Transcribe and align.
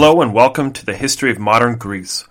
Hello 0.00 0.22
and 0.22 0.32
welcome 0.32 0.72
to 0.74 0.86
the 0.86 0.94
History 0.94 1.28
of 1.32 1.40
Modern 1.40 1.76
Greece. 1.76 2.24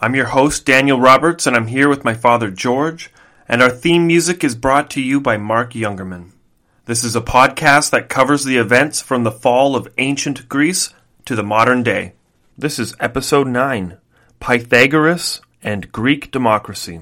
I'm 0.00 0.14
your 0.14 0.26
host, 0.26 0.64
Daniel 0.64 1.00
Roberts, 1.00 1.44
and 1.44 1.56
I'm 1.56 1.66
here 1.66 1.88
with 1.88 2.04
my 2.04 2.14
father, 2.14 2.52
George, 2.52 3.10
and 3.48 3.60
our 3.60 3.68
theme 3.68 4.06
music 4.06 4.44
is 4.44 4.54
brought 4.54 4.88
to 4.90 5.00
you 5.00 5.20
by 5.20 5.36
Mark 5.36 5.72
Youngerman. 5.72 6.30
This 6.84 7.02
is 7.02 7.16
a 7.16 7.20
podcast 7.20 7.90
that 7.90 8.08
covers 8.08 8.44
the 8.44 8.58
events 8.58 9.00
from 9.00 9.24
the 9.24 9.32
fall 9.32 9.74
of 9.74 9.92
ancient 9.98 10.48
Greece 10.48 10.94
to 11.24 11.34
the 11.34 11.42
modern 11.42 11.82
day. 11.82 12.12
This 12.56 12.78
is 12.78 12.94
episode 13.00 13.48
9 13.48 13.98
Pythagoras 14.38 15.40
and 15.64 15.90
Greek 15.90 16.30
Democracy. 16.30 17.00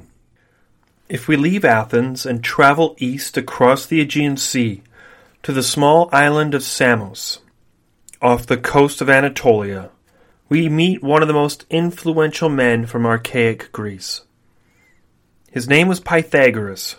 If 1.11 1.29
we 1.29 1.37
leave 1.37 1.67
Athens 1.67 2.25
and 2.25 2.43
travel 2.43 2.97
east 2.97 3.37
across 3.37 3.85
the 3.85 4.01
Aegean 4.01 4.39
Sea 4.39 4.81
to 5.43 5.53
the 5.53 5.63
small 5.63 6.09
island 6.13 6.55
of 6.55 6.63
Samos, 6.63 7.41
off 8.23 8.47
the 8.47 8.57
coast 8.57 9.03
of 9.03 9.11
Anatolia, 9.11 9.91
we 10.49 10.69
meet 10.69 11.03
one 11.03 11.23
of 11.23 11.29
the 11.29 11.35
most 11.35 11.65
influential 11.69 12.49
men 12.49 12.87
from 12.87 13.05
archaic 13.05 13.71
Greece. 13.73 14.23
His 15.51 15.69
name 15.69 15.89
was 15.89 16.01
Pythagoras, 16.01 16.97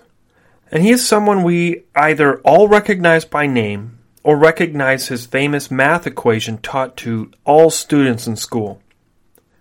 and 0.72 0.83
he 0.83 0.92
is 0.92 1.08
someone 1.08 1.44
we 1.44 1.83
either 1.95 2.39
all 2.42 2.67
recognize 2.67 3.25
by 3.25 3.47
name 3.47 3.97
or 4.23 4.38
recognize 4.38 5.08
his 5.08 5.25
famous 5.25 5.72
math 5.72 6.05
equation 6.05 6.58
taught 6.59 6.95
to 6.97 7.31
all 7.45 7.70
students 7.70 8.27
in 8.27 8.36
school. 8.36 8.81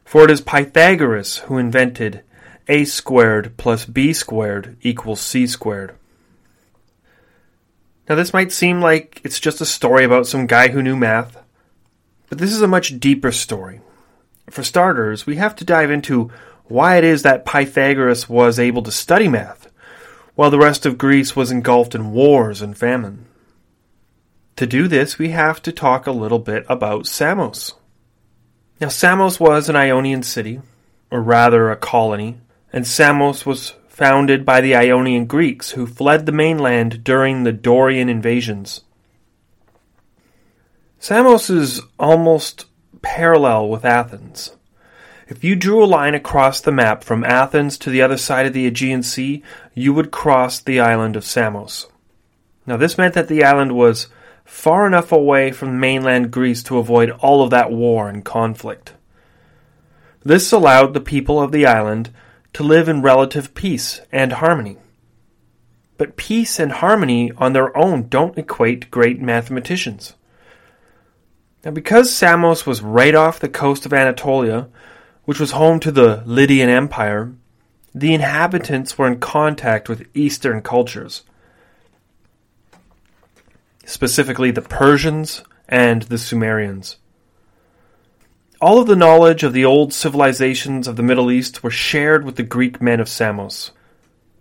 For 0.05 0.25
it 0.25 0.31
is 0.31 0.41
Pythagoras 0.41 1.39
who 1.39 1.59
invented 1.59 2.23
a 2.67 2.85
squared 2.85 3.57
plus 3.57 3.87
b 3.87 4.13
squared 4.13 4.77
equals 4.83 5.21
c 5.21 5.47
squared. 5.47 5.95
Now, 8.09 8.15
this 8.15 8.33
might 8.33 8.53
seem 8.53 8.81
like 8.81 9.21
it's 9.23 9.41
just 9.41 9.61
a 9.61 9.67
story 9.67 10.05
about 10.05 10.27
some 10.27 10.47
guy 10.47 10.69
who 10.69 10.83
knew 10.83 10.97
math, 10.97 11.37
but 12.29 12.39
this 12.39 12.53
is 12.53 12.63
a 12.63 12.69
much 12.69 12.99
deeper 13.01 13.33
story. 13.33 13.81
For 14.51 14.63
starters, 14.63 15.27
we 15.27 15.37
have 15.37 15.57
to 15.57 15.65
dive 15.65 15.91
into 15.91 16.31
why 16.65 16.97
it 16.97 17.05
is 17.05 17.23
that 17.23 17.45
Pythagoras 17.45 18.29
was 18.29 18.59
able 18.59 18.83
to 18.83 18.91
study 18.91 19.29
math, 19.29 19.71
while 20.35 20.51
the 20.51 20.59
rest 20.59 20.87
of 20.87 20.99
Greece 20.99 21.35
was 21.35 21.51
engulfed 21.51 21.95
in 21.95 22.13
wars 22.13 22.63
and 22.63 22.77
famine. 22.77 23.27
To 24.57 24.67
do 24.67 24.89
this, 24.89 25.19
we 25.19 25.31
have 25.31 25.63
to 25.63 25.73
talk 25.73 26.07
a 26.07 26.13
little 26.13 26.39
bit 26.39 26.67
about 26.69 27.07
Samos. 27.07 27.75
Now, 28.81 28.89
Samos 28.89 29.41
was 29.41 29.69
an 29.69 29.77
Ionian 29.77 30.23
city, 30.23 30.61
or 31.11 31.23
rather 31.23 31.71
a 31.71 31.77
colony, 31.77 32.39
and 32.73 32.87
Samos 32.87 33.47
was 33.47 33.75
founded 33.89 34.45
by 34.45 34.61
the 34.61 34.77
Ionian 34.77 35.27
Greeks 35.27 35.73
who 35.73 35.87
fled 35.87 36.27
the 36.27 36.33
mainland 36.33 37.03
during 37.03 37.43
the 37.43 37.53
Dorian 37.53 38.09
invasions. 38.09 38.83
Samos 41.01 41.49
is 41.49 41.81
almost 41.97 42.67
parallel 43.03 43.69
with 43.69 43.85
Athens. 43.85 44.57
If 45.29 45.45
you 45.45 45.55
drew 45.55 45.85
a 45.85 45.87
line 45.87 46.17
across 46.17 46.61
the 46.61 46.73
map 46.73 47.05
from 47.05 47.23
Athens 47.23 47.79
to 47.79 47.91
the 47.91 48.03
other 48.03 48.17
side 48.17 48.47
of 48.47 48.53
the 48.53 48.67
Aegean 48.67 49.05
Sea, 49.05 49.45
you 49.75 49.93
would 49.93 50.11
cross 50.11 50.59
the 50.59 50.81
island 50.81 51.15
of 51.15 51.25
Samos. 51.25 51.87
Now, 52.67 52.77
this 52.77 52.99
meant 52.99 53.15
that 53.15 53.29
the 53.29 53.45
island 53.45 53.77
was 53.77 54.09
far 54.45 54.89
enough 54.89 55.13
away 55.13 55.53
from 55.53 55.79
mainland 55.79 56.33
Greece 56.33 56.65
to 56.65 56.79
avoid 56.79 57.11
all 57.11 57.45
of 57.45 57.51
that 57.51 57.71
war 57.71 58.09
and 58.09 58.25
conflict. 58.25 58.95
This 60.25 60.51
allowed 60.51 60.95
the 60.95 61.01
people 61.01 61.41
of 61.41 61.53
the 61.53 61.65
island 61.65 62.11
to 62.55 62.65
live 62.65 62.89
in 62.89 63.03
relative 63.03 63.55
peace 63.55 64.01
and 64.11 64.33
harmony. 64.33 64.79
But 65.97 66.17
peace 66.17 66.59
and 66.59 66.73
harmony 66.73 67.31
on 67.37 67.53
their 67.53 67.77
own 67.77 68.09
don't 68.09 68.37
equate 68.37 68.91
great 68.91 69.21
mathematicians. 69.21 70.15
Now, 71.65 71.73
because 71.73 72.15
Samos 72.15 72.65
was 72.67 72.83
right 72.83 73.15
off 73.15 73.41
the 73.41 73.49
coast 73.49 73.85
of 73.85 73.93
Anatolia, 73.93 74.69
which 75.25 75.41
was 75.41 75.51
home 75.53 75.81
to 75.81 75.91
the 75.91 76.23
Lydian 76.25 76.71
Empire, 76.71 77.33
the 77.95 78.15
inhabitants 78.15 78.97
were 78.97 79.09
in 79.09 79.19
contact 79.19 79.89
with 79.89 80.07
Eastern 80.15 80.63
cultures, 80.63 81.25
specifically 83.85 84.51
the 84.51 84.63
Persians 84.63 85.43
and 85.69 86.03
the 86.03 86.19
Sumerians. 86.19 86.97
All 88.61 88.81
of 88.81 88.87
the 88.87 88.97
knowledge 88.97 89.43
of 89.43 89.53
the 89.53 89.65
old 89.65 89.93
civilizations 89.93 90.87
of 90.87 90.97
the 90.97 91.03
Middle 91.03 91.31
East 91.31 91.63
were 91.63 91.71
shared 91.71 92.25
with 92.25 92.37
the 92.37 92.43
Greek 92.43 92.81
men 92.81 93.01
of 93.01 93.09
Samos. 93.09 93.73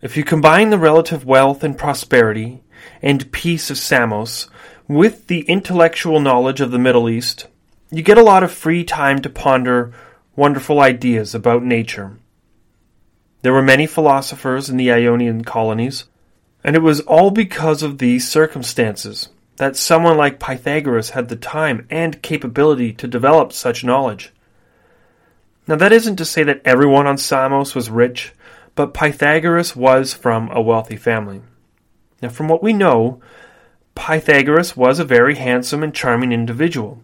If 0.02 0.18
you 0.18 0.24
combine 0.24 0.70
the 0.70 0.78
relative 0.78 1.26
wealth 1.26 1.64
and 1.64 1.78
prosperity 1.78 2.64
and 3.02 3.32
peace 3.32 3.70
of 3.70 3.78
Samos 3.78 4.50
with 4.88 5.28
the 5.28 5.42
intellectual 5.42 6.20
knowledge 6.20 6.62
of 6.62 6.72
the 6.72 6.80
Middle 6.80 7.10
East, 7.10 7.48
you 7.92 8.02
get 8.02 8.18
a 8.18 8.24
lot 8.24 8.44
of 8.44 8.52
free 8.52 8.84
time 8.84 9.22
to 9.22 9.30
ponder 9.30 9.94
wonderful 10.36 10.80
ideas 10.80 11.36
about 11.36 11.64
nature. 11.64 12.18
There 13.42 13.54
were 13.54 13.62
many 13.62 13.86
philosophers 13.86 14.70
in 14.70 14.78
the 14.78 14.92
Ionian 14.92 15.44
colonies, 15.44 16.06
and 16.64 16.76
it 16.76 16.82
was 16.82 17.02
all 17.02 17.32
because 17.32 17.84
of 17.84 17.98
these 17.98 18.28
circumstances 18.28 19.30
that 19.58 19.76
someone 19.76 20.18
like 20.18 20.40
Pythagoras 20.40 21.12
had 21.12 21.30
the 21.30 21.36
time 21.36 21.86
and 21.90 22.22
capability 22.22 22.94
to 22.94 23.08
develop 23.08 23.52
such 23.52 23.84
knowledge. 23.84 24.32
Now, 25.68 25.76
that 25.76 25.92
isn't 25.92 26.16
to 26.18 26.26
say 26.26 26.44
that 26.44 26.62
everyone 26.64 27.08
on 27.08 27.18
Samos 27.18 27.76
was 27.76 27.90
rich, 27.90 28.34
but 28.76 28.94
Pythagoras 28.94 29.76
was 29.76 30.14
from 30.14 30.50
a 30.52 30.62
wealthy 30.62 30.96
family. 30.96 31.42
Now, 32.22 32.30
from 32.30 32.48
what 32.48 32.64
we 32.64 32.74
know, 32.74 33.20
Pythagoras 33.98 34.78
was 34.78 35.00
a 35.00 35.04
very 35.04 35.36
handsome 35.36 35.82
and 35.82 35.94
charming 35.94 36.32
individual. 36.32 37.02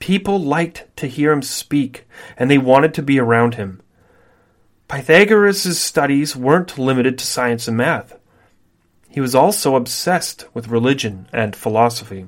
People 0.00 0.38
liked 0.38 0.84
to 0.98 1.06
hear 1.06 1.32
him 1.32 1.40
speak, 1.40 2.06
and 2.36 2.50
they 2.50 2.58
wanted 2.58 2.92
to 2.94 3.02
be 3.02 3.18
around 3.18 3.54
him. 3.54 3.80
Pythagoras' 4.86 5.80
studies 5.80 6.36
weren't 6.36 6.78
limited 6.78 7.18
to 7.18 7.26
science 7.26 7.66
and 7.66 7.76
math. 7.78 8.18
He 9.08 9.20
was 9.20 9.34
also 9.34 9.76
obsessed 9.76 10.46
with 10.52 10.68
religion 10.68 11.26
and 11.32 11.56
philosophy. 11.56 12.26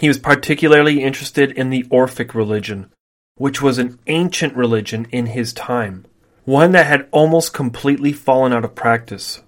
He 0.00 0.08
was 0.08 0.18
particularly 0.18 1.02
interested 1.02 1.52
in 1.52 1.68
the 1.68 1.84
Orphic 1.90 2.34
religion, 2.34 2.90
which 3.36 3.60
was 3.60 3.78
an 3.78 3.98
ancient 4.06 4.56
religion 4.56 5.06
in 5.12 5.26
his 5.26 5.52
time, 5.52 6.06
one 6.44 6.72
that 6.72 6.86
had 6.86 7.08
almost 7.10 7.52
completely 7.52 8.12
fallen 8.12 8.54
out 8.54 8.64
of 8.64 8.74
practice. 8.74 9.42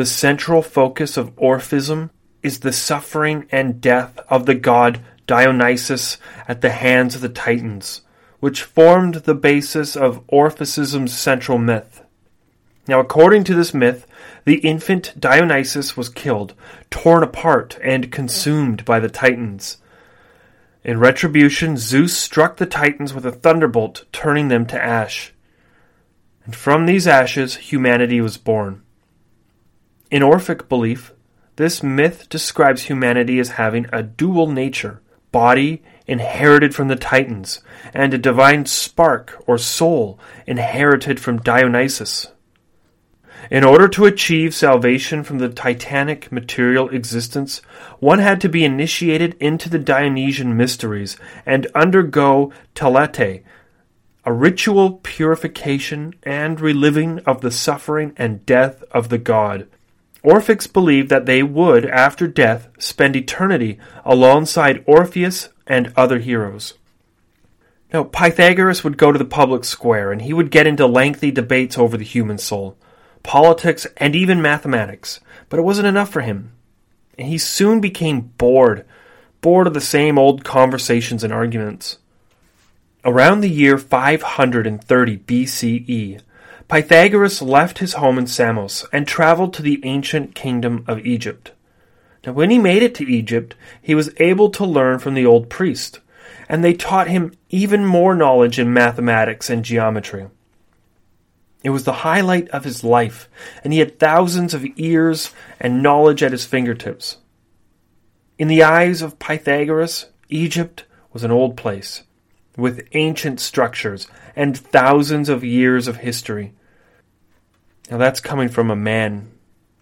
The 0.00 0.06
central 0.06 0.62
focus 0.62 1.18
of 1.18 1.36
Orphism 1.36 2.08
is 2.42 2.60
the 2.60 2.72
suffering 2.72 3.46
and 3.52 3.82
death 3.82 4.18
of 4.30 4.46
the 4.46 4.54
god 4.54 5.04
Dionysus 5.26 6.16
at 6.48 6.62
the 6.62 6.70
hands 6.70 7.14
of 7.14 7.20
the 7.20 7.28
Titans, 7.28 8.00
which 8.38 8.62
formed 8.62 9.16
the 9.16 9.34
basis 9.34 9.96
of 9.96 10.26
Orphicism's 10.28 11.12
central 11.12 11.58
myth. 11.58 12.02
Now, 12.88 12.98
according 12.98 13.44
to 13.44 13.54
this 13.54 13.74
myth, 13.74 14.06
the 14.46 14.60
infant 14.60 15.12
Dionysus 15.20 15.98
was 15.98 16.08
killed, 16.08 16.54
torn 16.88 17.22
apart, 17.22 17.78
and 17.84 18.10
consumed 18.10 18.86
by 18.86 19.00
the 19.00 19.10
Titans. 19.10 19.82
In 20.82 20.98
retribution, 20.98 21.76
Zeus 21.76 22.16
struck 22.16 22.56
the 22.56 22.64
Titans 22.64 23.12
with 23.12 23.26
a 23.26 23.32
thunderbolt, 23.32 24.06
turning 24.12 24.48
them 24.48 24.64
to 24.68 24.82
ash. 24.82 25.34
And 26.46 26.56
from 26.56 26.86
these 26.86 27.06
ashes, 27.06 27.56
humanity 27.56 28.22
was 28.22 28.38
born. 28.38 28.80
In 30.10 30.24
Orphic 30.24 30.68
belief, 30.68 31.12
this 31.54 31.84
myth 31.84 32.28
describes 32.28 32.82
humanity 32.82 33.38
as 33.38 33.50
having 33.50 33.86
a 33.92 34.02
dual 34.02 34.48
nature, 34.48 35.00
body 35.30 35.84
inherited 36.04 36.74
from 36.74 36.88
the 36.88 36.96
Titans, 36.96 37.62
and 37.94 38.12
a 38.12 38.18
divine 38.18 38.66
spark 38.66 39.40
or 39.46 39.56
soul 39.56 40.18
inherited 40.48 41.20
from 41.20 41.38
Dionysus. 41.38 42.32
In 43.52 43.62
order 43.62 43.86
to 43.86 44.04
achieve 44.04 44.52
salvation 44.52 45.22
from 45.22 45.38
the 45.38 45.48
titanic 45.48 46.32
material 46.32 46.88
existence, 46.88 47.62
one 48.00 48.18
had 48.18 48.40
to 48.40 48.48
be 48.48 48.64
initiated 48.64 49.36
into 49.38 49.68
the 49.68 49.78
Dionysian 49.78 50.56
mysteries 50.56 51.16
and 51.46 51.68
undergo 51.72 52.52
telete, 52.74 53.44
a 54.24 54.32
ritual 54.32 54.94
purification 55.04 56.14
and 56.24 56.60
reliving 56.60 57.20
of 57.20 57.42
the 57.42 57.52
suffering 57.52 58.12
and 58.16 58.44
death 58.44 58.82
of 58.90 59.08
the 59.08 59.18
god. 59.18 59.68
Orphics 60.24 60.70
believed 60.70 61.08
that 61.08 61.26
they 61.26 61.42
would, 61.42 61.86
after 61.86 62.26
death, 62.26 62.68
spend 62.78 63.16
eternity 63.16 63.78
alongside 64.04 64.84
Orpheus 64.86 65.48
and 65.66 65.92
other 65.96 66.18
heroes. 66.18 66.74
Now, 67.92 68.04
Pythagoras 68.04 68.84
would 68.84 68.98
go 68.98 69.12
to 69.12 69.18
the 69.18 69.24
public 69.24 69.64
square 69.64 70.12
and 70.12 70.22
he 70.22 70.32
would 70.32 70.50
get 70.50 70.66
into 70.66 70.86
lengthy 70.86 71.30
debates 71.30 71.78
over 71.78 71.96
the 71.96 72.04
human 72.04 72.38
soul, 72.38 72.76
politics, 73.22 73.86
and 73.96 74.14
even 74.14 74.42
mathematics, 74.42 75.20
but 75.48 75.58
it 75.58 75.64
wasn't 75.64 75.88
enough 75.88 76.10
for 76.10 76.20
him. 76.20 76.52
And 77.18 77.26
he 77.26 77.38
soon 77.38 77.80
became 77.80 78.32
bored, 78.38 78.84
bored 79.40 79.66
of 79.66 79.74
the 79.74 79.80
same 79.80 80.18
old 80.18 80.44
conversations 80.44 81.24
and 81.24 81.32
arguments. 81.32 81.98
Around 83.04 83.40
the 83.40 83.50
year 83.50 83.78
530 83.78 85.16
BCE, 85.18 86.20
Pythagoras 86.70 87.42
left 87.42 87.78
his 87.78 87.94
home 87.94 88.16
in 88.16 88.28
Samos 88.28 88.86
and 88.92 89.04
traveled 89.04 89.52
to 89.54 89.62
the 89.62 89.80
ancient 89.82 90.36
kingdom 90.36 90.84
of 90.86 91.04
Egypt. 91.04 91.50
Now, 92.24 92.32
when 92.32 92.50
he 92.50 92.60
made 92.60 92.84
it 92.84 92.94
to 92.94 93.10
Egypt, 93.10 93.56
he 93.82 93.96
was 93.96 94.14
able 94.18 94.50
to 94.50 94.64
learn 94.64 95.00
from 95.00 95.14
the 95.14 95.26
old 95.26 95.50
priest, 95.50 95.98
and 96.48 96.62
they 96.62 96.72
taught 96.72 97.08
him 97.08 97.32
even 97.48 97.84
more 97.84 98.14
knowledge 98.14 98.56
in 98.56 98.72
mathematics 98.72 99.50
and 99.50 99.64
geometry. 99.64 100.28
It 101.64 101.70
was 101.70 101.82
the 101.82 101.92
highlight 101.92 102.48
of 102.50 102.62
his 102.62 102.84
life, 102.84 103.28
and 103.64 103.72
he 103.72 103.80
had 103.80 103.98
thousands 103.98 104.54
of 104.54 104.64
ears 104.76 105.32
and 105.58 105.82
knowledge 105.82 106.22
at 106.22 106.30
his 106.30 106.44
fingertips. 106.44 107.16
In 108.38 108.46
the 108.46 108.62
eyes 108.62 109.02
of 109.02 109.18
Pythagoras, 109.18 110.06
Egypt 110.28 110.84
was 111.12 111.24
an 111.24 111.32
old 111.32 111.56
place, 111.56 112.04
with 112.56 112.86
ancient 112.92 113.40
structures 113.40 114.06
and 114.36 114.56
thousands 114.56 115.28
of 115.28 115.42
years 115.42 115.88
of 115.88 115.96
history. 115.96 116.52
Now 117.88 117.98
that's 117.98 118.20
coming 118.20 118.48
from 118.48 118.70
a 118.70 118.76
man 118.76 119.30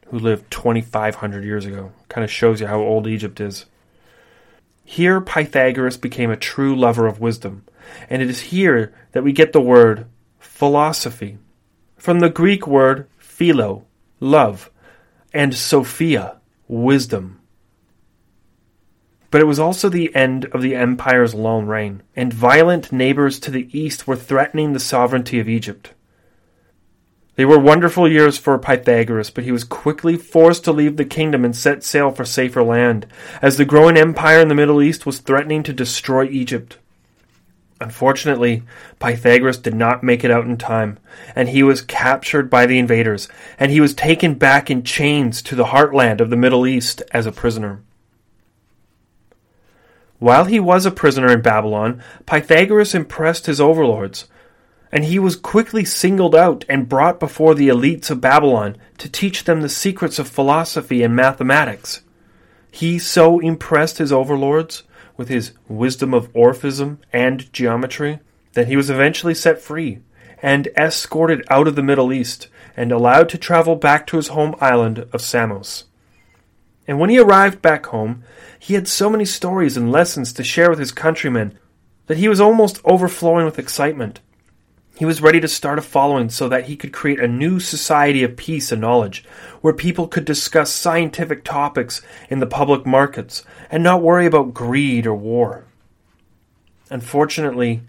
who 0.08 0.18
lived 0.18 0.50
2,500 0.50 1.44
years 1.44 1.64
ago. 1.64 1.92
Kind 2.08 2.24
of 2.24 2.30
shows 2.30 2.60
you 2.60 2.66
how 2.66 2.80
old 2.80 3.06
Egypt 3.06 3.40
is. 3.40 3.66
Here, 4.84 5.20
Pythagoras 5.20 5.98
became 5.98 6.30
a 6.30 6.36
true 6.36 6.74
lover 6.74 7.06
of 7.06 7.20
wisdom, 7.20 7.64
and 8.08 8.22
it 8.22 8.30
is 8.30 8.40
here 8.40 8.94
that 9.12 9.22
we 9.22 9.32
get 9.32 9.52
the 9.52 9.60
word 9.60 10.06
philosophy, 10.38 11.36
from 11.96 12.20
the 12.20 12.30
Greek 12.30 12.66
word 12.66 13.06
philo, 13.18 13.84
love, 14.18 14.70
and 15.34 15.54
sophia, 15.54 16.40
wisdom. 16.68 17.38
But 19.30 19.42
it 19.42 19.44
was 19.44 19.58
also 19.58 19.90
the 19.90 20.14
end 20.16 20.46
of 20.46 20.62
the 20.62 20.74
empire's 20.74 21.34
long 21.34 21.66
reign, 21.66 22.02
and 22.16 22.32
violent 22.32 22.90
neighbors 22.90 23.38
to 23.40 23.50
the 23.50 23.68
east 23.78 24.06
were 24.06 24.16
threatening 24.16 24.72
the 24.72 24.80
sovereignty 24.80 25.38
of 25.38 25.50
Egypt. 25.50 25.92
They 27.38 27.44
were 27.44 27.60
wonderful 27.60 28.10
years 28.10 28.36
for 28.36 28.58
Pythagoras, 28.58 29.30
but 29.30 29.44
he 29.44 29.52
was 29.52 29.62
quickly 29.62 30.16
forced 30.16 30.64
to 30.64 30.72
leave 30.72 30.96
the 30.96 31.04
kingdom 31.04 31.44
and 31.44 31.54
set 31.54 31.84
sail 31.84 32.10
for 32.10 32.24
safer 32.24 32.64
land, 32.64 33.06
as 33.40 33.56
the 33.56 33.64
growing 33.64 33.96
empire 33.96 34.40
in 34.40 34.48
the 34.48 34.56
Middle 34.56 34.82
East 34.82 35.06
was 35.06 35.20
threatening 35.20 35.62
to 35.62 35.72
destroy 35.72 36.24
Egypt. 36.24 36.78
Unfortunately, 37.80 38.64
Pythagoras 38.98 39.56
did 39.56 39.76
not 39.76 40.02
make 40.02 40.24
it 40.24 40.32
out 40.32 40.46
in 40.46 40.56
time, 40.56 40.98
and 41.36 41.50
he 41.50 41.62
was 41.62 41.80
captured 41.80 42.50
by 42.50 42.66
the 42.66 42.80
invaders, 42.80 43.28
and 43.56 43.70
he 43.70 43.80
was 43.80 43.94
taken 43.94 44.34
back 44.34 44.68
in 44.68 44.82
chains 44.82 45.40
to 45.42 45.54
the 45.54 45.66
heartland 45.66 46.20
of 46.20 46.30
the 46.30 46.36
Middle 46.36 46.66
East 46.66 47.02
as 47.12 47.24
a 47.24 47.30
prisoner. 47.30 47.82
While 50.18 50.46
he 50.46 50.58
was 50.58 50.84
a 50.84 50.90
prisoner 50.90 51.30
in 51.30 51.42
Babylon, 51.42 52.02
Pythagoras 52.26 52.96
impressed 52.96 53.46
his 53.46 53.60
overlords 53.60 54.26
and 54.90 55.04
he 55.04 55.18
was 55.18 55.36
quickly 55.36 55.84
singled 55.84 56.34
out 56.34 56.64
and 56.68 56.88
brought 56.88 57.20
before 57.20 57.54
the 57.54 57.68
elites 57.68 58.10
of 58.10 58.20
Babylon 58.20 58.76
to 58.98 59.08
teach 59.08 59.44
them 59.44 59.60
the 59.60 59.68
secrets 59.68 60.18
of 60.18 60.28
philosophy 60.28 61.02
and 61.02 61.14
mathematics. 61.14 62.02
He 62.70 62.98
so 62.98 63.38
impressed 63.38 63.98
his 63.98 64.12
overlords 64.12 64.84
with 65.16 65.28
his 65.28 65.52
wisdom 65.68 66.14
of 66.14 66.32
Orphism 66.32 66.98
and 67.12 67.52
geometry 67.52 68.20
that 68.52 68.68
he 68.68 68.76
was 68.76 68.88
eventually 68.88 69.34
set 69.34 69.60
free 69.60 70.00
and 70.40 70.68
escorted 70.76 71.44
out 71.50 71.66
of 71.66 71.74
the 71.74 71.82
Middle 71.82 72.12
East 72.12 72.48
and 72.76 72.92
allowed 72.92 73.28
to 73.28 73.38
travel 73.38 73.74
back 73.74 74.06
to 74.06 74.16
his 74.16 74.28
home 74.28 74.54
island 74.60 75.06
of 75.12 75.20
Samos. 75.20 75.84
And 76.86 76.98
when 76.98 77.10
he 77.10 77.18
arrived 77.18 77.60
back 77.60 77.86
home, 77.86 78.22
he 78.58 78.74
had 78.74 78.88
so 78.88 79.10
many 79.10 79.24
stories 79.24 79.76
and 79.76 79.92
lessons 79.92 80.32
to 80.32 80.44
share 80.44 80.70
with 80.70 80.78
his 80.78 80.92
countrymen 80.92 81.58
that 82.06 82.18
he 82.18 82.28
was 82.28 82.40
almost 82.40 82.80
overflowing 82.84 83.44
with 83.44 83.58
excitement. 83.58 84.20
He 84.98 85.04
was 85.04 85.22
ready 85.22 85.38
to 85.38 85.46
start 85.46 85.78
a 85.78 85.82
following 85.82 86.28
so 86.28 86.48
that 86.48 86.64
he 86.64 86.74
could 86.74 86.92
create 86.92 87.20
a 87.20 87.28
new 87.28 87.60
society 87.60 88.24
of 88.24 88.36
peace 88.36 88.72
and 88.72 88.80
knowledge, 88.80 89.24
where 89.60 89.72
people 89.72 90.08
could 90.08 90.24
discuss 90.24 90.72
scientific 90.72 91.44
topics 91.44 92.02
in 92.28 92.40
the 92.40 92.48
public 92.48 92.84
markets 92.84 93.44
and 93.70 93.84
not 93.84 94.02
worry 94.02 94.26
about 94.26 94.52
greed 94.54 95.06
or 95.06 95.14
war. 95.14 95.66
Unfortunately, 96.90 97.82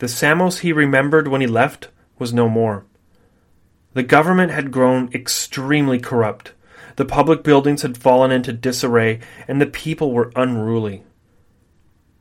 the 0.00 0.06
Samos 0.06 0.58
he 0.58 0.70
remembered 0.70 1.28
when 1.28 1.40
he 1.40 1.46
left 1.46 1.88
was 2.18 2.34
no 2.34 2.46
more. 2.46 2.84
The 3.94 4.02
government 4.02 4.52
had 4.52 4.70
grown 4.70 5.10
extremely 5.14 5.98
corrupt, 5.98 6.52
the 6.96 7.06
public 7.06 7.42
buildings 7.42 7.80
had 7.80 7.96
fallen 7.96 8.30
into 8.30 8.52
disarray, 8.52 9.20
and 9.48 9.62
the 9.62 9.66
people 9.66 10.12
were 10.12 10.30
unruly. 10.36 11.04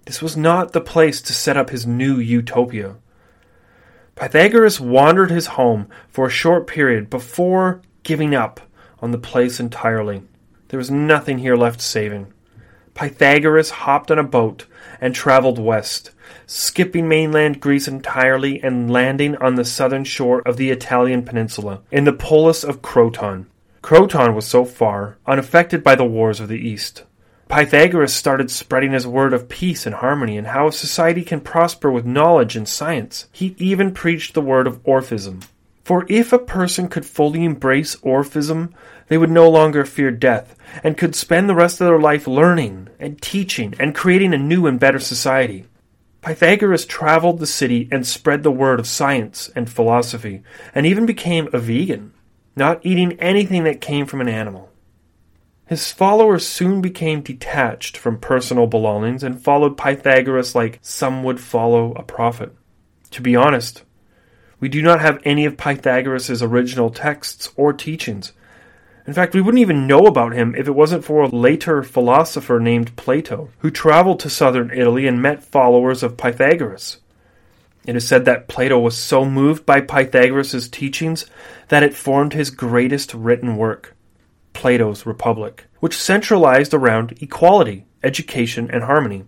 This 0.06 0.22
was 0.22 0.38
not 0.38 0.72
the 0.72 0.80
place 0.80 1.22
to 1.24 1.34
set 1.34 1.58
up 1.58 1.72
his 1.72 1.86
new 1.86 2.20
utopia. 2.20 2.96
Pythagoras 4.20 4.82
wandered 4.82 5.32
his 5.32 5.48
home 5.48 5.88
for 6.10 6.28
a 6.28 6.30
short 6.30 6.68
period 6.68 7.10
before 7.10 7.82
giving 8.04 8.36
up 8.36 8.60
on 9.00 9.12
the 9.12 9.18
place 9.18 9.62
entirely. 9.62 10.24
There 10.68 10.78
was 10.78 10.92
nothing 10.92 11.38
here 11.38 11.56
left 11.56 11.80
saving. 11.80 12.34
Pythagoras 12.94 13.70
hopped 13.70 14.12
on 14.12 14.20
a 14.20 14.24
boat 14.24 14.66
and 15.00 15.16
traveled 15.16 15.58
west, 15.58 16.12
skipping 16.46 17.08
mainland 17.08 17.62
Greece 17.62 17.88
entirely 17.88 18.62
and 18.62 18.92
landing 18.92 19.38
on 19.38 19.56
the 19.56 19.64
southern 19.64 20.04
shore 20.04 20.42
of 20.42 20.58
the 20.58 20.70
Italian 20.70 21.24
peninsula, 21.24 21.82
in 21.90 22.04
the 22.04 22.12
polis 22.12 22.62
of 22.62 22.82
Croton. 22.82 23.48
Croton 23.82 24.36
was 24.36 24.46
so 24.46 24.66
far 24.66 25.18
unaffected 25.26 25.82
by 25.82 25.96
the 25.96 26.04
wars 26.04 26.42
of 26.42 26.50
the 26.50 26.60
East. 26.60 27.04
Pythagoras 27.50 28.14
started 28.14 28.52
spreading 28.52 28.92
his 28.92 29.08
word 29.08 29.34
of 29.34 29.50
peace 29.50 29.88
and 29.88 29.96
harmony 29.96 30.38
and 30.38 30.46
how 30.46 30.70
society 30.70 31.24
can 31.24 31.42
prosper 31.42 31.90
with 31.90 32.06
knowledge 32.06 32.56
and 32.56 32.70
science. 32.70 33.28
He 33.32 33.56
even 33.58 33.92
preached 33.92 34.36
the 34.36 34.42
word 34.42 34.68
of 34.68 34.84
Orphism. 34.84 35.44
For 35.84 36.06
if 36.08 36.32
a 36.32 36.38
person 36.38 36.88
could 36.88 37.08
fully 37.08 37.44
embrace 37.44 37.96
Orphism, 37.98 38.72
they 39.08 39.18
would 39.18 39.32
no 39.32 39.50
longer 39.50 39.84
fear 39.84 40.12
death, 40.12 40.56
and 40.84 40.96
could 40.96 41.16
spend 41.16 41.50
the 41.50 41.56
rest 41.56 41.82
of 41.82 41.88
their 41.88 42.00
life 42.00 42.28
learning 42.28 42.90
and 43.00 43.20
teaching 43.20 43.74
and 43.80 43.96
creating 43.96 44.36
a 44.36 44.38
new 44.38 44.68
and 44.68 44.80
better 44.80 45.00
society. 45.00 45.66
Pythagoras 46.22 46.86
traveled 46.86 47.40
the 47.40 47.48
city 47.48 47.90
and 47.92 48.06
spread 48.06 48.44
the 48.44 48.52
word 48.52 48.80
of 48.80 48.86
science 48.86 49.50
and 49.56 49.68
philosophy, 49.68 50.44
and 50.76 50.86
even 50.86 51.08
became 51.08 51.50
a 51.52 51.58
vegan, 51.58 52.14
not 52.56 52.86
eating 52.86 53.14
anything 53.14 53.64
that 53.64 53.82
came 53.82 54.06
from 54.06 54.22
an 54.22 54.30
animal. 54.30 54.69
His 55.70 55.92
followers 55.92 56.48
soon 56.48 56.82
became 56.82 57.22
detached 57.22 57.96
from 57.96 58.18
personal 58.18 58.66
belongings 58.66 59.22
and 59.22 59.40
followed 59.40 59.78
Pythagoras 59.78 60.56
like 60.56 60.80
some 60.82 61.24
would 61.24 61.40
follow 61.40 61.94
a 61.94 62.02
prophet. 62.02 62.56
To 63.12 63.22
be 63.22 63.36
honest, 63.36 63.84
we 64.60 64.68
do 64.68 64.82
not 64.82 65.00
have 65.00 65.22
any 65.24 65.46
of 65.46 65.58
Pythagoras' 65.58 66.42
original 66.42 66.90
texts 66.90 67.54
or 67.56 67.72
teachings. 67.72 68.34
In 69.06 69.14
fact, 69.14 69.36
we 69.36 69.42
wouldn't 69.42 69.62
even 69.62 69.86
know 69.86 70.08
about 70.08 70.34
him 70.34 70.56
if 70.56 70.68
it 70.68 70.72
wasn't 70.74 71.06
for 71.06 71.22
a 71.22 71.28
later 71.28 71.84
philosopher 71.84 72.60
named 72.60 72.96
Plato, 72.96 73.50
who 73.60 73.70
traveled 73.70 74.20
to 74.22 74.30
southern 74.32 74.72
Italy 74.72 75.06
and 75.06 75.22
met 75.22 75.44
followers 75.44 76.02
of 76.02 76.18
Pythagoras. 76.18 76.98
It 77.86 77.96
is 77.96 78.08
said 78.08 78.26
that 78.26 78.48
Plato 78.48 78.80
was 78.80 78.98
so 78.98 79.24
moved 79.24 79.68
by 79.68 79.82
Pythagoras' 79.82 80.68
teachings 80.68 81.28
that 81.68 81.84
it 81.84 81.94
formed 81.94 82.34
his 82.34 82.50
greatest 82.50 83.14
written 83.14 83.56
work. 83.56 83.96
Plato's 84.60 85.06
Republic, 85.06 85.68
which 85.80 85.96
centralized 85.96 86.74
around 86.74 87.18
equality, 87.22 87.86
education, 88.04 88.70
and 88.70 88.84
harmony. 88.84 89.24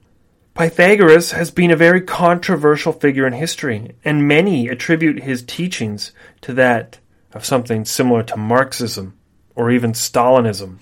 Pythagoras 0.55 1.31
has 1.31 1.51
been 1.51 1.71
a 1.71 1.77
very 1.77 2.01
controversial 2.01 2.91
figure 2.91 3.25
in 3.25 3.31
history, 3.31 3.95
and 4.03 4.27
many 4.27 4.67
attribute 4.67 5.23
his 5.23 5.41
teachings 5.41 6.11
to 6.41 6.53
that 6.55 6.99
of 7.31 7.45
something 7.45 7.85
similar 7.85 8.23
to 8.23 8.35
Marxism 8.35 9.17
or 9.55 9.71
even 9.71 9.93
Stalinism. 9.93 10.79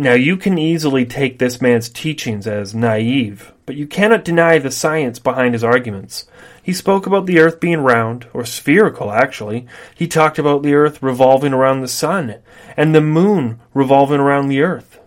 Now, 0.00 0.12
you 0.12 0.36
can 0.36 0.58
easily 0.58 1.04
take 1.04 1.40
this 1.40 1.60
man's 1.60 1.88
teachings 1.88 2.46
as 2.46 2.72
naive, 2.72 3.52
but 3.66 3.74
you 3.74 3.88
cannot 3.88 4.24
deny 4.24 4.58
the 4.58 4.70
science 4.70 5.18
behind 5.18 5.54
his 5.54 5.64
arguments. 5.64 6.28
He 6.62 6.72
spoke 6.72 7.04
about 7.04 7.26
the 7.26 7.40
earth 7.40 7.58
being 7.58 7.80
round, 7.80 8.28
or 8.32 8.44
spherical, 8.44 9.10
actually. 9.10 9.66
He 9.96 10.06
talked 10.06 10.38
about 10.38 10.62
the 10.62 10.74
earth 10.74 11.02
revolving 11.02 11.52
around 11.52 11.80
the 11.80 11.88
sun, 11.88 12.36
and 12.76 12.94
the 12.94 13.00
moon 13.00 13.58
revolving 13.74 14.20
around 14.20 14.46
the 14.46 14.60
earth. 14.60 15.00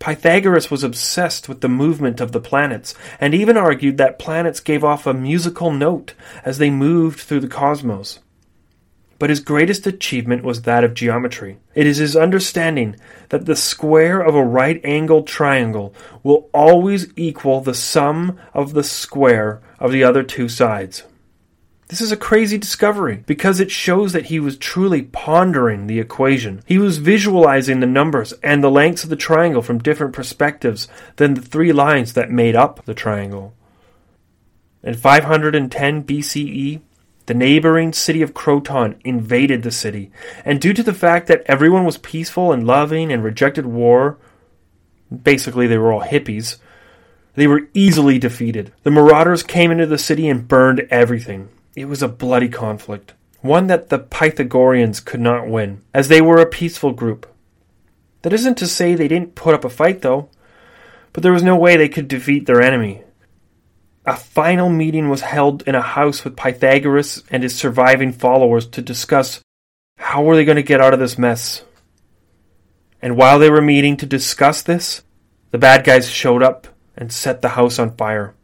Pythagoras 0.00 0.70
was 0.70 0.84
obsessed 0.84 1.48
with 1.48 1.62
the 1.62 1.68
movement 1.70 2.20
of 2.20 2.32
the 2.32 2.40
planets, 2.40 2.94
and 3.20 3.34
even 3.34 3.56
argued 3.56 3.96
that 3.96 4.18
planets 4.18 4.60
gave 4.60 4.84
off 4.84 5.06
a 5.06 5.14
musical 5.14 5.70
note 5.70 6.12
as 6.44 6.58
they 6.58 6.68
moved 6.68 7.20
through 7.20 7.40
the 7.40 7.48
cosmos 7.48 8.18
but 9.20 9.28
his 9.28 9.38
greatest 9.38 9.86
achievement 9.86 10.42
was 10.42 10.62
that 10.62 10.82
of 10.82 10.94
geometry. 10.94 11.58
It 11.74 11.86
is 11.86 11.98
his 11.98 12.16
understanding 12.16 12.96
that 13.28 13.44
the 13.44 13.54
square 13.54 14.18
of 14.18 14.34
a 14.34 14.42
right 14.42 14.80
angled 14.82 15.26
triangle 15.26 15.94
will 16.22 16.48
always 16.54 17.12
equal 17.16 17.60
the 17.60 17.74
sum 17.74 18.38
of 18.54 18.72
the 18.72 18.82
square 18.82 19.60
of 19.78 19.92
the 19.92 20.02
other 20.02 20.22
two 20.22 20.48
sides. 20.48 21.02
This 21.88 22.00
is 22.00 22.10
a 22.10 22.16
crazy 22.16 22.56
discovery 22.56 23.22
because 23.26 23.60
it 23.60 23.70
shows 23.70 24.14
that 24.14 24.26
he 24.26 24.40
was 24.40 24.56
truly 24.56 25.02
pondering 25.02 25.86
the 25.86 26.00
equation. 26.00 26.62
He 26.64 26.78
was 26.78 26.96
visualizing 26.96 27.80
the 27.80 27.86
numbers 27.86 28.32
and 28.42 28.64
the 28.64 28.70
lengths 28.70 29.04
of 29.04 29.10
the 29.10 29.16
triangle 29.16 29.60
from 29.60 29.80
different 29.80 30.14
perspectives 30.14 30.88
than 31.16 31.34
the 31.34 31.42
three 31.42 31.72
lines 31.72 32.14
that 32.14 32.30
made 32.30 32.56
up 32.56 32.86
the 32.86 32.94
triangle. 32.94 33.52
In 34.82 34.94
510 34.94 36.04
BCE, 36.04 36.80
the 37.30 37.34
neighboring 37.34 37.92
city 37.92 38.22
of 38.22 38.34
Croton 38.34 39.00
invaded 39.04 39.62
the 39.62 39.70
city, 39.70 40.10
and 40.44 40.60
due 40.60 40.72
to 40.72 40.82
the 40.82 40.92
fact 40.92 41.28
that 41.28 41.44
everyone 41.46 41.84
was 41.84 41.96
peaceful 41.96 42.50
and 42.50 42.66
loving 42.66 43.12
and 43.12 43.22
rejected 43.22 43.66
war, 43.66 44.18
basically 45.22 45.68
they 45.68 45.78
were 45.78 45.92
all 45.92 46.02
hippies, 46.02 46.56
They 47.36 47.46
were 47.46 47.68
easily 47.72 48.18
defeated. 48.18 48.72
The 48.82 48.90
marauders 48.90 49.44
came 49.44 49.70
into 49.70 49.86
the 49.86 49.96
city 49.96 50.28
and 50.28 50.48
burned 50.48 50.88
everything. 50.90 51.50
It 51.76 51.84
was 51.84 52.02
a 52.02 52.08
bloody 52.08 52.48
conflict, 52.48 53.12
one 53.42 53.68
that 53.68 53.90
the 53.90 54.00
Pythagoreans 54.00 54.98
could 54.98 55.20
not 55.20 55.46
win, 55.46 55.82
as 55.94 56.08
they 56.08 56.20
were 56.20 56.40
a 56.40 56.46
peaceful 56.46 56.90
group. 56.90 57.32
That 58.22 58.32
isn't 58.32 58.58
to 58.58 58.66
say 58.66 58.96
they 58.96 59.06
didn't 59.06 59.36
put 59.36 59.54
up 59.54 59.64
a 59.64 59.70
fight, 59.70 60.02
though, 60.02 60.30
but 61.12 61.22
there 61.22 61.32
was 61.32 61.44
no 61.44 61.54
way 61.54 61.76
they 61.76 61.88
could 61.88 62.08
defeat 62.08 62.46
their 62.46 62.60
enemy. 62.60 63.04
A 64.06 64.16
final 64.16 64.70
meeting 64.70 65.08
was 65.08 65.20
held 65.20 65.62
in 65.62 65.74
a 65.74 65.82
house 65.82 66.24
with 66.24 66.36
Pythagoras 66.36 67.22
and 67.30 67.42
his 67.42 67.54
surviving 67.54 68.12
followers 68.12 68.66
to 68.68 68.82
discuss 68.82 69.42
how 69.98 70.22
were 70.22 70.36
they 70.36 70.44
going 70.44 70.56
to 70.56 70.62
get 70.62 70.80
out 70.80 70.94
of 70.94 71.00
this 71.00 71.18
mess. 71.18 71.62
And 73.02 73.16
while 73.16 73.38
they 73.38 73.50
were 73.50 73.60
meeting 73.60 73.96
to 73.98 74.06
discuss 74.06 74.62
this, 74.62 75.02
the 75.50 75.58
bad 75.58 75.84
guys 75.84 76.10
showed 76.10 76.42
up 76.42 76.66
and 76.96 77.12
set 77.12 77.42
the 77.42 77.50
house 77.50 77.78
on 77.78 77.96
fire. 77.96 78.34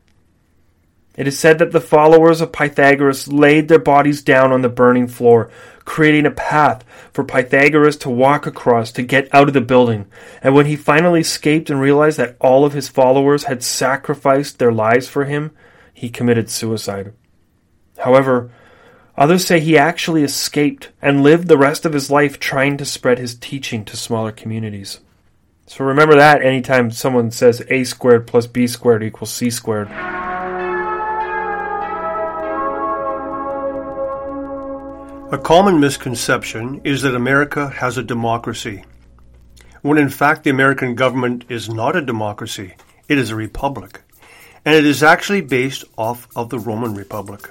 It 1.17 1.27
is 1.27 1.39
said 1.39 1.59
that 1.59 1.73
the 1.73 1.81
followers 1.81 2.43
of 2.43 2.53
Pythagoras 2.53 3.27
laid 3.27 3.69
their 3.69 3.79
bodies 3.79 4.23
down 4.23 4.53
on 4.53 4.61
the 4.61 4.69
burning 4.69 5.09
floor, 5.09 5.51
creating 5.87 6.27
a 6.27 6.31
path 6.31 6.85
for 7.13 7.25
Pythagoras 7.25 7.97
to 7.97 8.11
walk 8.11 8.47
across 8.47 8.93
to 8.93 9.03
get 9.03 9.33
out 9.35 9.49
of 9.49 9.55
the 9.55 9.61
building. 9.63 10.05
And 10.43 10.55
when 10.55 10.67
he 10.67 10.77
finally 10.77 11.21
escaped 11.21 11.71
and 11.71 11.81
realized 11.81 12.19
that 12.19 12.37
all 12.39 12.67
of 12.67 12.75
his 12.75 12.89
followers 12.89 13.45
had 13.45 13.63
sacrificed 13.63 14.59
their 14.59 14.73
lives 14.73 15.09
for 15.09 15.25
him, 15.25 15.53
he 15.95 16.11
committed 16.11 16.51
suicide. 16.51 17.15
However, 17.99 18.51
others 19.17 19.47
say 19.47 19.61
he 19.61 19.79
actually 19.79 20.23
escaped 20.23 20.91
and 21.01 21.23
lived 21.23 21.49
the 21.49 21.57
rest 21.57 21.87
of 21.87 21.95
his 21.95 22.11
life 22.11 22.39
trying 22.39 22.77
to 22.77 22.85
spread 22.85 23.19
his 23.19 23.35
teaching 23.35 23.85
to 23.87 23.97
smaller 23.97 24.33
communities. 24.33 25.01
So 25.67 25.85
remember 25.85 26.17
that 26.17 26.43
anytime 26.43 26.91
someone 26.91 27.31
says 27.31 27.63
a 27.71 27.85
squared 27.85 28.27
plus 28.27 28.47
b 28.47 28.67
squared 28.67 29.03
equals 29.03 29.33
c 29.33 29.51
squared. 29.51 29.89
A 35.33 35.39
common 35.39 35.81
misconception 35.81 36.81
is 36.85 37.03
that 37.03 37.17
America 37.17 37.69
has 37.69 37.99
a 37.99 38.03
democracy, 38.05 38.85
when 39.83 39.99
in 39.99 40.09
fact 40.09 40.45
the 40.45 40.51
American 40.51 40.95
government 40.95 41.47
is 41.49 41.69
not 41.69 41.97
a 41.97 42.01
democracy, 42.01 42.75
it 43.09 43.19
is 43.19 43.33
a 43.33 43.35
republic, 43.35 44.03
and 44.65 44.77
it 44.77 44.87
is 44.87 45.03
actually 45.03 45.41
based 45.41 45.83
off 45.99 46.29
of 46.37 46.51
the 46.51 46.61
Roman 46.61 46.95
Republic. 46.95 47.51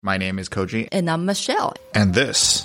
My 0.00 0.16
name 0.16 0.38
is 0.38 0.48
Koji. 0.48 0.88
And 0.90 1.10
I'm 1.10 1.26
Michelle. 1.26 1.74
And 1.94 2.14
this 2.14 2.64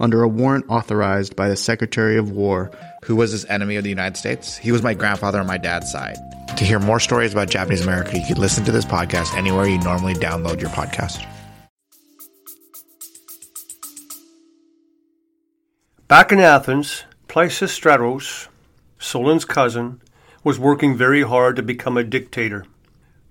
under 0.00 0.22
a 0.22 0.28
warrant 0.28 0.66
authorized 0.68 1.36
by 1.36 1.48
the 1.48 1.56
Secretary 1.56 2.16
of 2.16 2.30
War. 2.30 2.70
Who 3.04 3.16
was 3.16 3.32
his 3.32 3.44
enemy 3.46 3.76
of 3.76 3.84
the 3.84 3.90
United 3.90 4.16
States? 4.16 4.56
He 4.56 4.72
was 4.72 4.82
my 4.82 4.94
grandfather 4.94 5.40
on 5.40 5.46
my 5.46 5.58
dad's 5.58 5.90
side. 5.90 6.16
To 6.56 6.64
hear 6.64 6.78
more 6.78 7.00
stories 7.00 7.32
about 7.32 7.50
Japanese 7.50 7.82
America, 7.82 8.18
you 8.18 8.26
can 8.26 8.38
listen 8.38 8.64
to 8.64 8.72
this 8.72 8.84
podcast 8.84 9.34
anywhere 9.36 9.66
you 9.66 9.78
normally 9.78 10.14
download 10.14 10.60
your 10.60 10.70
podcast. 10.70 11.24
Back 16.08 16.32
in 16.32 16.40
Athens, 16.40 17.04
Pisistratos, 17.28 18.48
Solon's 18.98 19.44
cousin, 19.44 20.00
was 20.42 20.58
working 20.58 20.96
very 20.96 21.22
hard 21.22 21.56
to 21.56 21.62
become 21.62 21.98
a 21.98 22.02
dictator. 22.02 22.64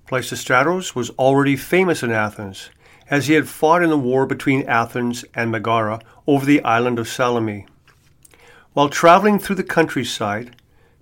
Pisistratos 0.08 0.94
was 0.94 1.10
already 1.12 1.56
famous 1.56 2.04
in 2.04 2.12
Athens, 2.12 2.70
as 3.10 3.28
he 3.28 3.34
had 3.34 3.48
fought 3.48 3.82
in 3.82 3.90
the 3.90 3.98
war 3.98 4.26
between 4.26 4.68
Athens 4.68 5.24
and 5.34 5.52
Megara 5.52 6.00
over 6.26 6.46
the 6.46 6.64
island 6.64 7.00
of 7.00 7.08
Salamis. 7.08 7.66
While 8.74 8.90
traveling 8.90 9.40
through 9.40 9.56
the 9.56 9.64
countryside, 9.64 10.56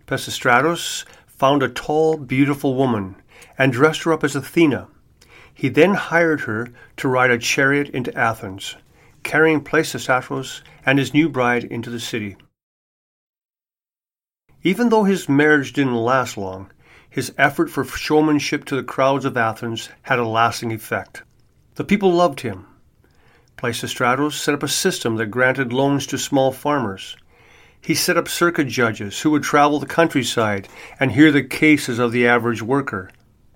Pisistratus 0.08 1.04
found 1.28 1.64
a 1.64 1.70
tall, 1.70 2.18
beautiful 2.18 2.76
woman 2.76 3.16
and 3.58 3.74
dressed 3.74 4.04
her 4.04 4.14
up 4.14 4.24
as 4.24 4.36
Athena. 4.36 4.88
He 5.54 5.70
then 5.70 5.94
hired 5.94 6.42
her 6.42 6.70
to 6.98 7.08
ride 7.08 7.32
a 7.32 7.38
chariot 7.38 7.90
into 7.90 8.16
Athens, 8.18 8.76
carrying 9.24 9.64
Pisistratus 9.64 10.62
and 10.86 11.00
his 11.00 11.14
new 11.14 11.28
bride 11.28 11.64
into 11.64 11.90
the 11.90 12.00
city. 12.00 12.38
Even 14.64 14.90
though 14.90 15.04
his 15.04 15.30
marriage 15.30 15.74
didn't 15.74 15.96
last 15.96 16.38
long, 16.38 16.72
his 17.10 17.34
effort 17.38 17.70
for 17.70 17.84
showmanship 17.84 18.66
to 18.66 18.76
the 18.76 18.84
crowds 18.84 19.24
of 19.24 19.38
Athens 19.38 19.90
had 20.04 20.20
a 20.20 20.28
lasting 20.28 20.72
effect. 20.72 21.24
The 21.76 21.84
people 21.84 22.12
loved 22.12 22.42
him. 22.42 22.68
Pisistratus 23.58 24.34
set 24.34 24.56
up 24.56 24.64
a 24.64 24.68
system 24.68 25.18
that 25.18 25.28
granted 25.28 25.74
loans 25.74 26.08
to 26.08 26.18
small 26.18 26.52
farmers. 26.52 27.18
He 27.82 27.94
set 27.94 28.18
up 28.18 28.28
circuit 28.28 28.68
judges 28.68 29.22
who 29.22 29.32
would 29.32 29.44
travel 29.44 29.80
the 29.80 29.86
countryside 29.86 30.68
and 31.00 31.12
hear 31.12 31.32
the 31.32 31.44
cases 31.44 32.00
of 32.00 32.12
the 32.12 32.28
average 32.28 32.62
worker 32.62 33.10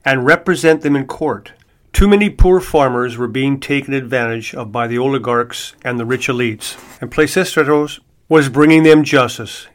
and 0.03 0.25
represent 0.25 0.81
them 0.81 0.95
in 0.95 1.07
court. 1.07 1.53
Too 1.93 2.07
many 2.07 2.29
poor 2.29 2.59
farmers 2.59 3.17
were 3.17 3.27
being 3.27 3.59
taken 3.59 3.93
advantage 3.93 4.53
of 4.53 4.71
by 4.71 4.87
the 4.87 4.99
oligarchs 4.99 5.73
and 5.83 5.99
the 5.99 6.05
rich 6.05 6.27
elites, 6.27 6.77
and 7.01 7.11
Pisistratos 7.11 7.99
was 8.27 8.49
bringing 8.49 8.83
them 8.83 9.03
justice. 9.03 9.67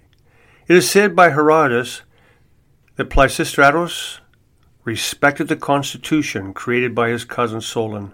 It 0.69 0.77
is 0.77 0.89
said 0.89 1.17
by 1.17 1.31
Herodotus 1.31 2.03
that 2.97 3.11
Pisistratos 3.11 4.21
respected 4.85 5.49
the 5.49 5.57
constitution 5.57 6.55
created 6.55 6.95
by 6.95 7.09
his 7.09 7.25
cousin 7.25 7.61
Solon, 7.61 8.13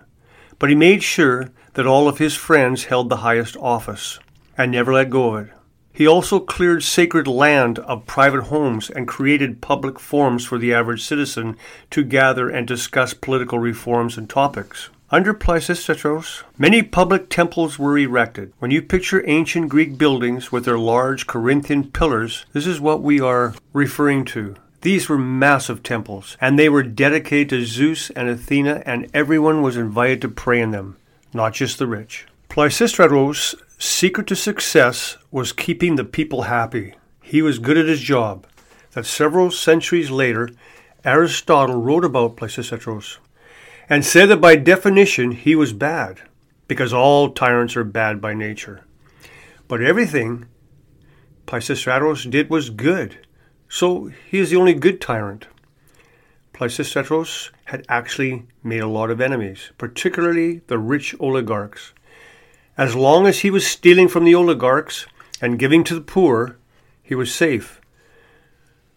but 0.61 0.69
he 0.69 0.77
made 0.77 1.03
sure 1.03 1.51
that 1.75 1.87
all 1.87 2.07
of 2.07 2.19
his 2.19 2.37
friends 2.37 2.85
held 2.85 3.09
the 3.09 3.17
highest 3.17 3.57
office 3.57 4.21
and 4.57 4.71
never 4.71 4.93
let 4.93 5.11
go 5.11 5.35
of 5.35 5.47
it. 5.47 5.53
He 5.93 6.07
also 6.07 6.39
cleared 6.39 6.85
sacred 6.85 7.27
land 7.27 7.81
of 7.81 8.07
private 8.07 8.45
homes 8.45 8.89
and 8.89 9.09
created 9.09 9.61
public 9.61 9.99
forums 9.99 10.47
for 10.47 10.57
the 10.57 10.73
average 10.73 11.03
citizen 11.03 11.57
to 11.91 12.05
gather 12.05 12.49
and 12.49 12.67
discuss 12.67 13.13
political 13.13 13.59
reforms 13.59 14.17
and 14.17 14.31
topics. 14.31 14.91
Under 15.11 15.35
Pisistratos, 15.35 16.45
many 16.57 16.83
public 16.83 17.29
temples 17.31 17.79
were 17.79 17.99
erected. 17.99 18.53
When 18.61 18.71
you 18.71 18.81
picture 18.81 19.29
ancient 19.29 19.69
Greek 19.69 19.99
buildings 19.99 20.53
with 20.53 20.65
their 20.65 20.79
large 20.79 21.27
Corinthian 21.27 21.91
pillars, 21.91 22.47
this 22.53 22.67
is 22.67 22.81
what 22.81 23.03
we 23.03 23.21
are 23.21 23.55
referring 23.73 24.25
to. 24.27 24.55
These 24.83 25.09
were 25.09 25.19
massive 25.19 25.83
temples, 25.83 26.39
and 26.41 26.59
they 26.59 26.69
were 26.69 26.83
dedicated 26.83 27.51
to 27.51 27.67
Zeus 27.67 28.09
and 28.11 28.29
Athena, 28.29 28.83
and 28.87 29.11
everyone 29.13 29.61
was 29.61 29.77
invited 29.77 30.23
to 30.23 30.29
pray 30.29 30.61
in 30.61 30.71
them, 30.71 30.97
not 31.35 31.53
just 31.53 31.79
the 31.79 31.87
rich. 31.87 32.27
Pisistratos' 32.49 33.55
secret 33.79 34.27
to 34.29 34.37
success 34.37 35.19
was 35.31 35.53
keeping 35.53 35.97
the 35.97 36.05
people 36.05 36.43
happy. 36.43 36.95
He 37.23 37.43
was 37.43 37.59
good 37.59 37.77
at 37.77 37.87
his 37.87 38.01
job. 38.01 38.47
That 38.93 39.07
several 39.07 39.51
centuries 39.51 40.11
later, 40.11 40.49
Aristotle 41.05 41.81
wrote 41.81 42.05
about 42.05 42.37
Pisistratos 42.37 43.19
and 43.89 44.05
said 44.05 44.27
that 44.27 44.41
by 44.41 44.57
definition 44.57 45.33
he 45.33 45.55
was 45.55 45.73
bad, 45.73 46.23
because 46.69 46.93
all 46.93 47.31
tyrants 47.31 47.77
are 47.77 47.85
bad 47.85 48.21
by 48.21 48.33
nature. 48.33 48.85
But 49.69 49.83
everything 49.83 50.47
Pisistratos 51.47 52.29
did 52.31 52.49
was 52.49 52.71
good, 52.71 53.19
so 53.71 54.11
he 54.29 54.39
is 54.39 54.51
the 54.51 54.57
only 54.57 54.75
good 54.75 55.01
tyrant. 55.01 55.47
Pisistratos 56.53 57.51
had 57.67 57.87
actually 57.89 58.45
made 58.65 58.81
a 58.81 58.89
lot 58.89 59.11
of 59.11 59.21
enemies, 59.21 59.71
particularly 59.79 60.61
the 60.67 60.77
rich 60.77 61.15
oligarchs. 61.21 61.95
As 62.77 62.97
long 62.97 63.27
as 63.27 63.39
he 63.39 63.51
was 63.51 63.67
stealing 63.67 64.09
from 64.09 64.25
the 64.25 64.35
oligarchs 64.35 65.07
and 65.41 65.59
giving 65.59 65.85
to 65.85 65.95
the 65.95 66.01
poor, 66.01 66.59
he 67.01 67.15
was 67.15 67.33
safe. 67.33 67.81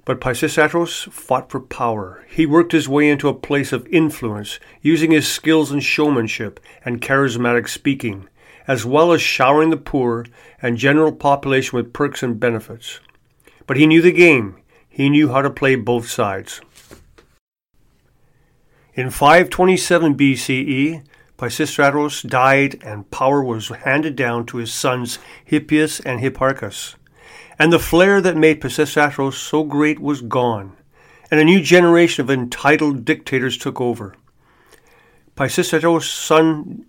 But 0.06 0.20
Pisistratos 0.20 1.10
fought 1.12 1.51
for 1.51 1.62
power. 1.62 2.25
He 2.27 2.48
worked 2.48 2.72
his 2.72 2.89
way 2.89 3.10
into 3.10 3.30
a 3.30 3.34
place 3.34 3.72
of 3.72 3.88
influence, 3.88 4.60
using 4.82 5.12
his 5.12 5.27
skills 5.27 5.72
in 5.72 5.82
showmanship 5.82 6.60
and 6.84 7.00
charismatic 7.00 7.70
speaking, 7.70 8.27
as 8.68 8.86
well 8.86 9.12
as 9.12 9.22
showering 9.22 9.70
the 9.70 9.77
poor 9.77 10.25
and 10.62 10.77
general 10.77 11.12
population 11.12 11.77
with 11.77 11.94
perks 11.94 12.24
and 12.24 12.39
benefits. 12.39 13.00
But 13.68 13.77
he 13.77 13.86
knew 13.86 14.01
the 14.01 14.12
game. 14.12 14.58
He 14.93 15.09
knew 15.09 15.29
how 15.29 15.41
to 15.41 15.50
play 15.50 15.73
both 15.73 16.07
sides. 16.07 16.62
In 18.93 19.09
527 19.09 20.15
BCE, 20.15 21.03
Pisistratos 21.35 22.29
died, 22.29 22.79
and 22.83 23.09
power 23.09 23.43
was 23.43 23.69
handed 23.69 24.15
down 24.15 24.45
to 24.45 24.57
his 24.57 24.71
sons 24.71 25.17
Hippias 25.43 26.00
and 26.05 26.19
Hipparchus. 26.19 26.93
And 27.57 27.73
the 27.73 27.79
flair 27.79 28.21
that 28.21 28.38
made 28.38 28.62
Pisistratos 28.62 29.33
so 29.33 29.63
great 29.63 29.97
was 29.97 30.21
gone, 30.21 30.77
and 31.31 31.39
a 31.39 31.43
new 31.43 31.59
generation 31.59 32.21
of 32.21 32.29
entitled 32.29 33.03
dictators 33.03 33.57
took 33.57 33.81
over. 33.81 34.13
Pisistratos' 35.35 36.03
son 36.03 36.85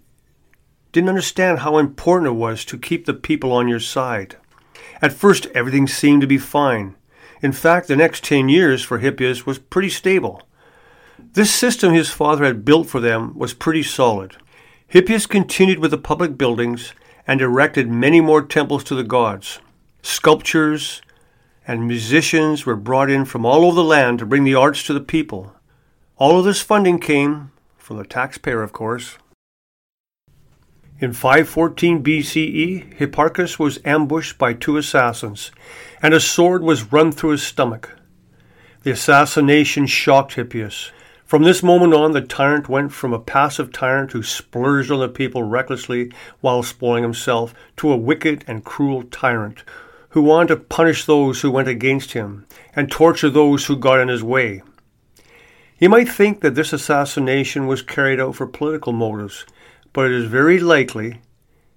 didn't 0.93 1.09
understand 1.09 1.61
how 1.61 1.79
important 1.79 2.29
it 2.29 2.33
was 2.33 2.67
to 2.67 2.77
keep 2.77 3.07
the 3.07 3.15
people 3.15 3.51
on 3.51 3.67
your 3.67 3.81
side. 3.81 4.37
At 5.01 5.15
first, 5.15 5.47
everything 5.55 5.89
seemed 5.89 6.21
to 6.21 6.27
be 6.27 6.37
fine. 6.37 6.97
In 7.45 7.53
fact, 7.53 7.89
the 7.89 7.95
next 7.95 8.25
ten 8.25 8.49
years 8.49 8.83
for 8.83 9.01
Hippias 9.01 9.45
was 9.45 9.59
pretty 9.59 9.91
stable. 9.91 10.49
This 11.35 11.55
system 11.55 11.93
his 11.93 12.09
father 12.09 12.47
had 12.47 12.65
built 12.65 12.89
for 12.89 13.01
them 13.01 13.39
was 13.39 13.53
pretty 13.53 13.83
solid. 13.83 14.39
Hippias 14.89 15.27
continued 15.29 15.79
with 15.79 15.91
the 15.91 15.99
public 15.99 16.39
buildings 16.39 16.95
and 17.27 17.43
erected 17.43 17.87
many 17.87 18.23
more 18.23 18.41
temples 18.41 18.83
to 18.85 18.95
the 18.95 19.05
gods. 19.05 19.61
Sculptures 20.01 21.03
and 21.67 21.87
musicians 21.87 22.65
were 22.65 22.77
brought 22.77 23.11
in 23.11 23.27
from 23.27 23.45
all 23.45 23.67
over 23.67 23.75
the 23.75 23.85
land 23.85 24.21
to 24.21 24.27
bring 24.27 24.45
the 24.45 24.55
arts 24.55 24.83
to 24.85 24.95
the 24.95 25.01
people. 25.01 25.53
All 26.17 26.39
of 26.39 26.47
this 26.47 26.63
funding 26.63 26.99
came 26.99 27.53
from 27.77 27.99
the 27.99 28.07
taxpayer, 28.07 28.63
of 28.63 28.73
course. 28.73 29.19
In 31.05 31.13
514 31.13 32.03
BCE, 32.03 32.97
Hipparchus 32.97 33.59
was 33.59 33.79
ambushed 33.85 34.39
by 34.39 34.55
two 34.55 34.79
assassins, 34.79 35.53
and 36.01 36.15
a 36.15 36.19
sword 36.19 36.63
was 36.63 36.95
run 36.95 37.13
through 37.13 37.33
his 37.33 37.43
stomach. 37.43 37.91
The 38.85 38.93
assassination 38.93 39.87
shocked 39.87 40.37
Hippias. 40.37 40.93
From 41.27 41.43
this 41.43 41.63
moment 41.63 41.93
on, 41.93 42.13
the 42.13 42.23
tyrant 42.23 42.71
went 42.71 42.91
from 42.93 43.13
a 43.13 43.19
passive 43.19 43.71
tyrant 43.71 44.13
who 44.13 44.23
splurged 44.23 44.91
on 44.91 45.01
the 45.01 45.11
people 45.11 45.43
recklessly 45.43 46.11
while 46.41 46.63
spoiling 46.63 47.03
himself 47.03 47.53
to 47.77 47.93
a 47.93 47.99
wicked 47.99 48.43
and 48.47 48.65
cruel 48.65 49.03
tyrant 49.03 49.63
who 50.09 50.23
wanted 50.23 50.49
to 50.55 50.57
punish 50.57 51.05
those 51.05 51.43
who 51.43 51.51
went 51.51 51.69
against 51.69 52.13
him 52.13 52.47
and 52.75 52.91
torture 52.91 53.29
those 53.29 53.67
who 53.67 53.77
got 53.77 54.01
in 54.01 54.09
his 54.09 54.23
way. 54.23 54.63
You 55.79 55.91
might 55.91 56.09
think 56.09 56.41
that 56.41 56.55
this 56.55 56.73
assassination 56.73 57.67
was 57.67 57.83
carried 57.83 58.21
out 58.21 58.37
for 58.37 58.47
political 58.47 58.95
motives, 58.95 59.45
but 59.95 60.07
it 60.07 60.13
is 60.13 60.27
very 60.27 60.61
likely 60.61 61.23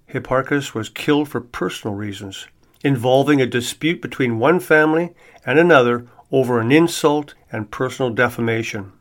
Hipparchus 0.08 0.74
was 0.74 0.88
killed 0.90 1.28
for 1.28 1.40
personal 1.40 1.94
reasons, 1.94 2.48
involving 2.84 3.40
a 3.40 3.46
dispute 3.46 4.02
between 4.02 4.38
one 4.38 4.60
family 4.60 5.14
and 5.46 5.58
another 5.58 6.06
over 6.30 6.60
an 6.60 6.72
insult 6.72 7.34
and 7.50 7.70
personal 7.70 8.10
defamation. 8.12 8.92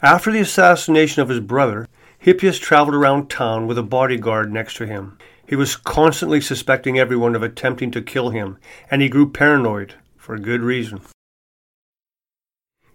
After 0.00 0.30
the 0.30 0.40
assassination 0.40 1.22
of 1.22 1.28
his 1.28 1.40
brother, 1.40 1.88
Hippias 2.18 2.60
traveled 2.60 2.94
around 2.94 3.28
town 3.28 3.66
with 3.66 3.76
a 3.76 3.82
bodyguard 3.82 4.52
next 4.52 4.76
to 4.76 4.86
him. 4.86 5.18
He 5.46 5.56
was 5.56 5.76
constantly 5.76 6.40
suspecting 6.40 6.98
everyone 6.98 7.34
of 7.34 7.42
attempting 7.42 7.90
to 7.90 8.02
kill 8.02 8.30
him, 8.30 8.58
and 8.90 9.02
he 9.02 9.08
grew 9.08 9.30
paranoid 9.30 9.94
for 10.16 10.38
good 10.38 10.60
reason. 10.60 11.00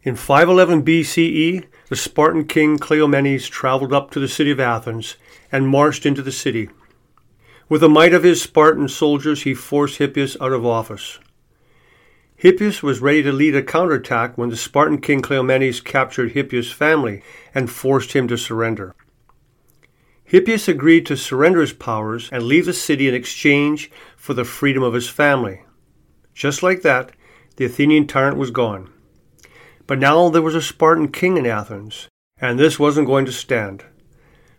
In 0.08 0.16
511 0.16 0.86
BCE, 0.86 1.66
the 1.90 1.96
Spartan 1.98 2.46
king 2.46 2.78
Cleomenes 2.78 3.50
traveled 3.50 3.92
up 3.92 4.10
to 4.12 4.22
the 4.22 4.30
city 4.30 4.52
of 4.52 4.60
Athens 4.62 5.18
and 5.52 5.68
marched 5.68 6.06
into 6.06 6.22
the 6.22 6.32
city. 6.32 6.70
With 7.67 7.82
the 7.82 7.89
might 7.89 8.13
of 8.13 8.24
his 8.24 8.41
Spartan 8.41 8.88
soldiers, 8.88 9.41
he 9.41 9.54
forced 9.54 10.00
Hippias 10.00 10.38
out 10.39 10.54
of 10.54 10.65
office. 10.65 11.20
Hippias 12.38 12.82
was 12.82 13.02
ready 13.02 13.22
to 13.22 13.34
lead 13.34 13.54
a 13.54 13.62
counterattack 13.62 14.38
when 14.38 14.48
the 14.48 14.56
Spartan 14.56 15.02
king 15.02 15.22
Cleomenes 15.22 15.84
captured 15.84 16.32
Hippias' 16.32 16.72
family 16.72 17.22
and 17.54 17.70
forced 17.70 18.13
him 18.13 18.30
to 18.30 18.38
surrender. 18.38 18.96
Hippias 20.24 20.70
agreed 20.70 21.06
to 21.08 21.17
surrender 21.17 21.60
his 21.60 21.74
powers 21.74 22.30
and 22.32 22.43
leave 22.43 22.65
the 22.65 22.72
city 22.72 23.10
in 23.10 23.13
exchange 23.13 23.91
for 24.15 24.34
the 24.34 24.46
freedom 24.46 24.84
of 24.84 24.93
his 24.93 25.10
family. 25.10 25.63
Just 26.34 26.63
like 26.63 26.82
that, 26.84 27.12
the 27.58 27.65
Athenian 27.65 28.08
tyrant 28.08 28.38
was 28.38 28.52
gone. 28.52 28.93
But 29.88 30.00
now 30.00 30.28
there 30.28 30.41
was 30.41 30.54
a 30.54 30.62
Spartan 30.62 31.13
king 31.13 31.38
in 31.38 31.45
Athens, 31.45 32.10
and 32.41 32.60
this 32.60 32.78
wasn't 32.78 33.08
going 33.08 33.26
to 33.26 33.32
stand. 33.32 33.86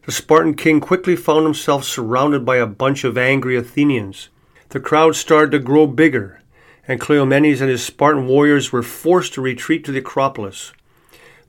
The 0.06 0.12
Spartan 0.12 0.54
king 0.54 0.80
quickly 0.80 1.16
found 1.16 1.44
himself 1.44 1.84
surrounded 1.84 2.46
by 2.46 2.56
a 2.56 2.66
bunch 2.66 3.04
of 3.04 3.18
angry 3.18 3.54
Athenians. 3.54 4.30
The 4.70 4.80
crowd 4.80 5.16
started 5.16 5.50
to 5.50 5.58
grow 5.58 5.86
bigger, 5.86 6.40
and 6.88 6.98
Cleomenes 6.98 7.60
and 7.60 7.68
his 7.68 7.84
Spartan 7.84 8.26
warriors 8.26 8.72
were 8.72 8.82
forced 8.82 9.34
to 9.34 9.42
retreat 9.42 9.84
to 9.84 9.92
the 9.92 9.98
Acropolis, 9.98 10.72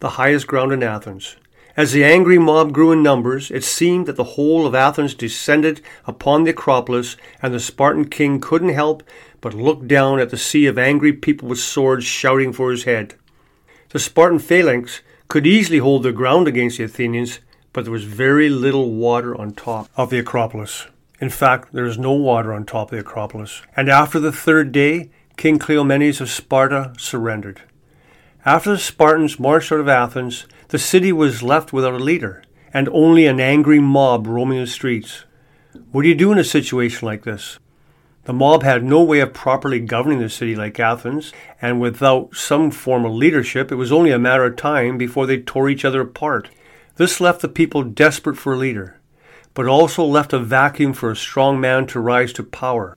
the 0.01 0.09
highest 0.09 0.45
ground 0.45 0.73
in 0.73 0.83
Athens. 0.83 1.37
As 1.77 1.93
the 1.93 2.03
angry 2.03 2.37
mob 2.37 2.73
grew 2.73 2.91
in 2.91 3.01
numbers, 3.01 3.49
it 3.49 3.63
seemed 3.63 4.05
that 4.07 4.17
the 4.17 4.35
whole 4.35 4.67
of 4.67 4.75
Athens 4.75 5.13
descended 5.13 5.79
upon 6.05 6.43
the 6.43 6.49
Acropolis, 6.49 7.15
and 7.41 7.53
the 7.53 7.59
Spartan 7.61 8.09
king 8.09 8.41
couldn't 8.41 8.69
help 8.73 9.03
but 9.39 9.53
look 9.53 9.87
down 9.87 10.19
at 10.19 10.31
the 10.31 10.37
sea 10.37 10.65
of 10.65 10.77
angry 10.77 11.13
people 11.13 11.47
with 11.47 11.59
swords 11.59 12.03
shouting 12.03 12.51
for 12.51 12.71
his 12.71 12.83
head. 12.83 13.15
The 13.91 13.97
Spartan 13.97 14.37
phalanx 14.37 15.01
could 15.29 15.47
easily 15.47 15.79
hold 15.79 16.03
their 16.03 16.11
ground 16.11 16.47
against 16.47 16.77
the 16.77 16.83
Athenians, 16.83 17.39
but 17.73 17.85
there 17.85 17.91
was 17.91 18.03
very 18.03 18.47
little 18.47 18.91
water 18.91 19.35
on 19.35 19.53
top 19.53 19.89
of 19.97 20.11
the 20.11 20.19
Acropolis. 20.19 20.85
In 21.19 21.31
fact, 21.31 21.73
there 21.73 21.85
is 21.85 21.97
no 21.97 22.13
water 22.13 22.53
on 22.53 22.65
top 22.65 22.91
of 22.91 22.97
the 22.97 23.01
Acropolis. 23.01 23.63
And 23.75 23.89
after 23.89 24.19
the 24.19 24.31
third 24.31 24.71
day, 24.71 25.09
King 25.37 25.57
Cleomenes 25.57 26.21
of 26.21 26.29
Sparta 26.29 26.93
surrendered. 26.99 27.63
After 28.45 28.73
the 28.73 28.77
Spartans 28.77 29.39
marched 29.39 29.71
out 29.71 29.79
of 29.79 29.87
Athens, 29.87 30.45
the 30.67 30.77
city 30.77 31.11
was 31.11 31.41
left 31.41 31.73
without 31.73 31.95
a 31.95 31.97
leader, 31.97 32.43
and 32.71 32.87
only 32.89 33.25
an 33.25 33.39
angry 33.39 33.79
mob 33.79 34.27
roaming 34.27 34.59
the 34.59 34.67
streets. 34.67 35.25
What 35.91 36.03
do 36.03 36.09
you 36.09 36.15
do 36.15 36.31
in 36.31 36.37
a 36.37 36.43
situation 36.43 37.07
like 37.07 37.23
this? 37.23 37.57
The 38.29 38.33
mob 38.33 38.61
had 38.61 38.83
no 38.83 39.01
way 39.01 39.21
of 39.21 39.33
properly 39.33 39.79
governing 39.79 40.19
the 40.19 40.29
city 40.29 40.55
like 40.55 40.79
Athens, 40.79 41.33
and 41.59 41.81
without 41.81 42.35
some 42.35 42.69
form 42.69 43.03
of 43.03 43.11
leadership, 43.11 43.71
it 43.71 43.75
was 43.75 43.91
only 43.91 44.11
a 44.11 44.19
matter 44.19 44.43
of 44.43 44.55
time 44.55 44.99
before 44.99 45.25
they 45.25 45.39
tore 45.39 45.67
each 45.67 45.83
other 45.83 46.01
apart. 46.01 46.47
This 46.97 47.19
left 47.19 47.41
the 47.41 47.47
people 47.47 47.81
desperate 47.81 48.37
for 48.37 48.53
a 48.53 48.57
leader, 48.57 48.99
but 49.55 49.65
also 49.65 50.03
left 50.03 50.31
a 50.31 50.37
vacuum 50.37 50.93
for 50.93 51.09
a 51.09 51.15
strong 51.15 51.59
man 51.59 51.87
to 51.87 51.99
rise 51.99 52.31
to 52.33 52.43
power. 52.43 52.95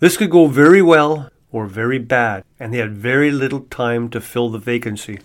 This 0.00 0.18
could 0.18 0.28
go 0.28 0.48
very 0.48 0.82
well 0.82 1.30
or 1.50 1.64
very 1.64 1.98
bad, 1.98 2.44
and 2.60 2.74
they 2.74 2.78
had 2.78 2.92
very 2.92 3.30
little 3.30 3.60
time 3.60 4.10
to 4.10 4.20
fill 4.20 4.50
the 4.50 4.58
vacancy. 4.58 5.20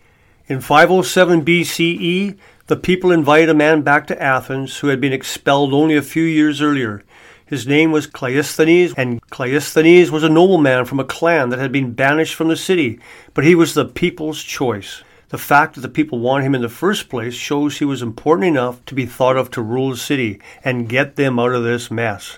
In 0.47 0.61
507 0.61 1.43
BCE, 1.43 2.37
the 2.67 2.77
people 2.77 3.11
invited 3.11 3.49
a 3.49 3.53
man 3.53 3.81
back 3.81 4.07
to 4.07 4.23
Athens 4.23 4.77
who 4.77 4.87
had 4.87 5.01
been 5.01 5.11
expelled 5.11 5.73
only 5.73 5.97
a 5.97 6.01
few 6.01 6.23
years 6.23 6.61
earlier. 6.61 7.03
His 7.47 7.65
name 7.65 7.93
was 7.93 8.07
Cleisthenes, 8.07 8.93
and 8.97 9.21
Cleisthenes 9.29 10.12
was 10.12 10.23
a 10.23 10.29
nobleman 10.29 10.83
from 10.83 10.99
a 10.99 11.05
clan 11.05 11.47
that 11.49 11.60
had 11.60 11.71
been 11.71 11.93
banished 11.93 12.36
from 12.36 12.49
the 12.49 12.57
city, 12.57 12.99
but 13.33 13.45
he 13.45 13.55
was 13.55 13.73
the 13.73 13.86
people's 13.86 14.43
choice. 14.43 15.01
The 15.29 15.38
fact 15.38 15.75
that 15.75 15.81
the 15.81 15.88
people 15.88 16.19
wanted 16.19 16.43
him 16.45 16.55
in 16.55 16.62
the 16.62 16.67
first 16.67 17.07
place 17.07 17.33
shows 17.33 17.77
he 17.77 17.86
was 17.86 18.01
important 18.01 18.47
enough 18.47 18.83
to 18.88 18.93
be 18.93 19.05
thought 19.05 19.38
of 19.38 19.49
to 19.51 19.62
rule 19.62 19.91
the 19.91 19.97
city 19.97 20.41
and 20.62 20.89
get 20.89 21.15
them 21.15 21.39
out 21.39 21.53
of 21.53 21.63
this 21.63 21.89
mess. 21.89 22.38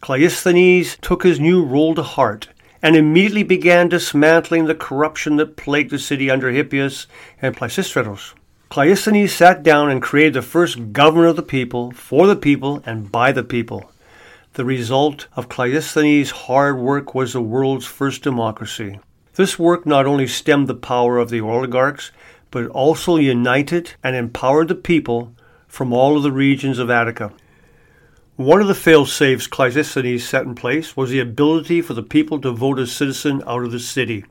Cleisthenes 0.00 0.96
took 1.00 1.24
his 1.24 1.40
new 1.40 1.64
role 1.64 1.96
to 1.96 2.04
heart 2.04 2.46
and 2.80 2.94
immediately 2.94 3.42
began 3.42 3.88
dismantling 3.88 4.66
the 4.66 4.76
corruption 4.76 5.36
that 5.36 5.56
plagued 5.56 5.90
the 5.90 5.98
city 5.98 6.30
under 6.30 6.52
Hippias 6.52 7.08
and 7.42 7.56
Pisistratos. 7.56 8.34
Cleisthenes 8.70 9.32
sat 9.32 9.64
down 9.64 9.90
and 9.90 10.00
created 10.00 10.34
the 10.34 10.42
first 10.42 10.92
government 10.92 11.30
of 11.30 11.36
the 11.36 11.42
people, 11.42 11.90
for 11.90 12.28
the 12.28 12.36
people, 12.36 12.80
and 12.86 13.10
by 13.10 13.32
the 13.32 13.42
people. 13.42 13.90
The 14.56 14.64
result 14.64 15.26
of 15.36 15.50
Cleisthenes' 15.50 16.30
hard 16.30 16.78
work 16.78 17.14
was 17.14 17.34
the 17.34 17.42
world's 17.42 17.84
first 17.84 18.22
democracy. 18.22 18.98
This 19.34 19.58
work 19.58 19.84
not 19.84 20.06
only 20.06 20.26
stemmed 20.26 20.66
the 20.66 20.74
power 20.74 21.18
of 21.18 21.28
the 21.28 21.42
oligarchs, 21.42 22.10
but 22.50 22.66
also 22.68 23.16
united 23.16 23.92
and 24.02 24.16
empowered 24.16 24.68
the 24.68 24.74
people 24.74 25.34
from 25.68 25.92
all 25.92 26.16
of 26.16 26.22
the 26.22 26.32
regions 26.32 26.78
of 26.78 26.88
Attica. 26.88 27.34
One 28.36 28.62
of 28.62 28.66
the 28.66 28.74
fail-safes 28.74 29.46
Cleisthenes 29.46 30.26
set 30.26 30.46
in 30.46 30.54
place 30.54 30.96
was 30.96 31.10
the 31.10 31.20
ability 31.20 31.82
for 31.82 31.92
the 31.92 32.02
people 32.02 32.40
to 32.40 32.50
vote 32.50 32.78
a 32.78 32.86
citizen 32.86 33.42
out 33.46 33.62
of 33.62 33.72
the 33.72 33.78
city. 33.78 34.24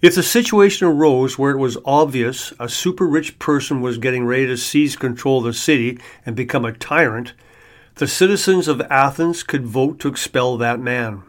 If 0.00 0.14
the 0.14 0.22
situation 0.22 0.86
arose 0.86 1.38
where 1.38 1.50
it 1.50 1.58
was 1.58 1.76
obvious 1.84 2.54
a 2.58 2.66
super 2.66 3.06
rich 3.06 3.38
person 3.38 3.82
was 3.82 3.98
getting 3.98 4.24
ready 4.24 4.46
to 4.46 4.56
seize 4.56 4.96
control 4.96 5.40
of 5.40 5.44
the 5.44 5.52
city 5.52 5.98
and 6.24 6.34
become 6.34 6.64
a 6.64 6.72
tyrant, 6.72 7.34
the 8.00 8.08
citizens 8.08 8.66
of 8.66 8.80
Athens 8.88 9.42
could 9.42 9.66
vote 9.66 9.98
to 9.98 10.08
expel 10.08 10.56
that 10.56 10.80
man. 10.80 11.22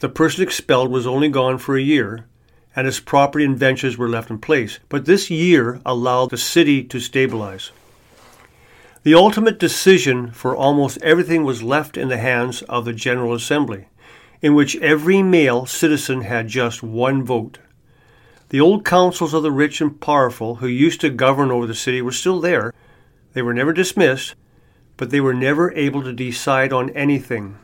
The 0.00 0.10
person 0.10 0.42
expelled 0.42 0.90
was 0.90 1.06
only 1.06 1.30
gone 1.30 1.56
for 1.56 1.78
a 1.78 1.82
year, 1.82 2.26
and 2.76 2.84
his 2.84 3.00
property 3.00 3.46
and 3.46 3.56
ventures 3.56 3.96
were 3.96 4.06
left 4.06 4.28
in 4.28 4.36
place, 4.36 4.80
but 4.90 5.06
this 5.06 5.30
year 5.30 5.80
allowed 5.86 6.28
the 6.28 6.36
city 6.36 6.84
to 6.84 7.00
stabilize. 7.00 7.70
The 9.02 9.14
ultimate 9.14 9.58
decision 9.58 10.30
for 10.30 10.54
almost 10.54 11.00
everything 11.00 11.42
was 11.42 11.62
left 11.62 11.96
in 11.96 12.08
the 12.08 12.18
hands 12.18 12.60
of 12.68 12.84
the 12.84 12.92
General 12.92 13.32
Assembly, 13.32 13.88
in 14.42 14.54
which 14.54 14.76
every 14.76 15.22
male 15.22 15.64
citizen 15.64 16.20
had 16.20 16.48
just 16.48 16.82
one 16.82 17.24
vote. 17.24 17.60
The 18.50 18.60
old 18.60 18.84
councils 18.84 19.32
of 19.32 19.42
the 19.42 19.50
rich 19.50 19.80
and 19.80 19.98
powerful 19.98 20.56
who 20.56 20.66
used 20.66 21.00
to 21.00 21.08
govern 21.08 21.50
over 21.50 21.66
the 21.66 21.74
city 21.74 22.02
were 22.02 22.12
still 22.12 22.42
there. 22.42 22.74
They 23.32 23.40
were 23.40 23.54
never 23.54 23.72
dismissed, 23.72 24.34
but 24.98 25.08
they 25.08 25.20
were 25.20 25.32
never 25.32 25.72
able 25.72 26.02
to 26.02 26.12
decide 26.12 26.72
on 26.72 26.90
anything. 26.90 27.56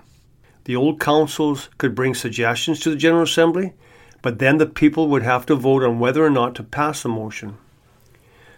The 0.65 0.77
old 0.77 0.99
councils 0.99 1.69
could 1.77 1.95
bring 1.95 2.15
suggestions 2.15 2.81
to 2.81 2.91
the 2.91 2.97
General 2.97 3.25
Assembly, 3.25 3.75
but 4.23 4.39
then 4.39 4.57
the 4.57 4.67
people 4.67 5.09
would 5.09 5.23
have 5.23 5.45
to 5.47 5.55
vote 5.55 5.83
on 5.83 5.99
whether 5.99 6.25
or 6.25 6.31
not 6.31 6.55
to 6.55 6.63
pass 6.63 7.03
the 7.03 7.11
motion. 7.11 7.59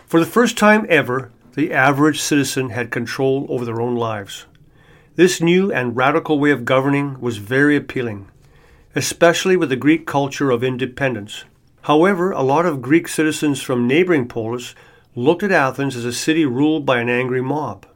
For 0.07 0.21
the 0.21 0.27
first 0.27 0.57
time 0.57 0.87
ever, 0.89 1.33
the 1.55 1.73
average 1.73 2.21
citizen 2.21 2.71
had 2.71 2.93
control 2.93 3.47
over 3.49 3.65
their 3.65 3.81
own 3.81 3.97
lives. 3.97 4.45
This 5.17 5.41
new 5.41 5.73
and 5.73 5.97
radical 5.97 6.39
way 6.39 6.51
of 6.51 6.67
governing 6.67 7.19
was 7.19 7.39
very 7.39 7.75
appealing, 7.75 8.29
especially 8.95 9.57
with 9.57 9.71
the 9.71 9.75
Greek 9.77 10.07
culture 10.07 10.51
of 10.51 10.63
independence. 10.63 11.45
However, 11.83 12.31
a 12.31 12.43
lot 12.43 12.67
of 12.67 12.83
Greek 12.83 13.09
citizens 13.09 13.63
from 13.63 13.89
neighboring 13.89 14.29
polis 14.29 14.75
looked 15.15 15.43
at 15.43 15.51
Athens 15.51 15.97
as 15.97 16.05
a 16.05 16.13
city 16.13 16.45
ruled 16.45 16.85
by 16.85 17.01
an 17.01 17.09
angry 17.09 17.41
mob. 17.41 17.87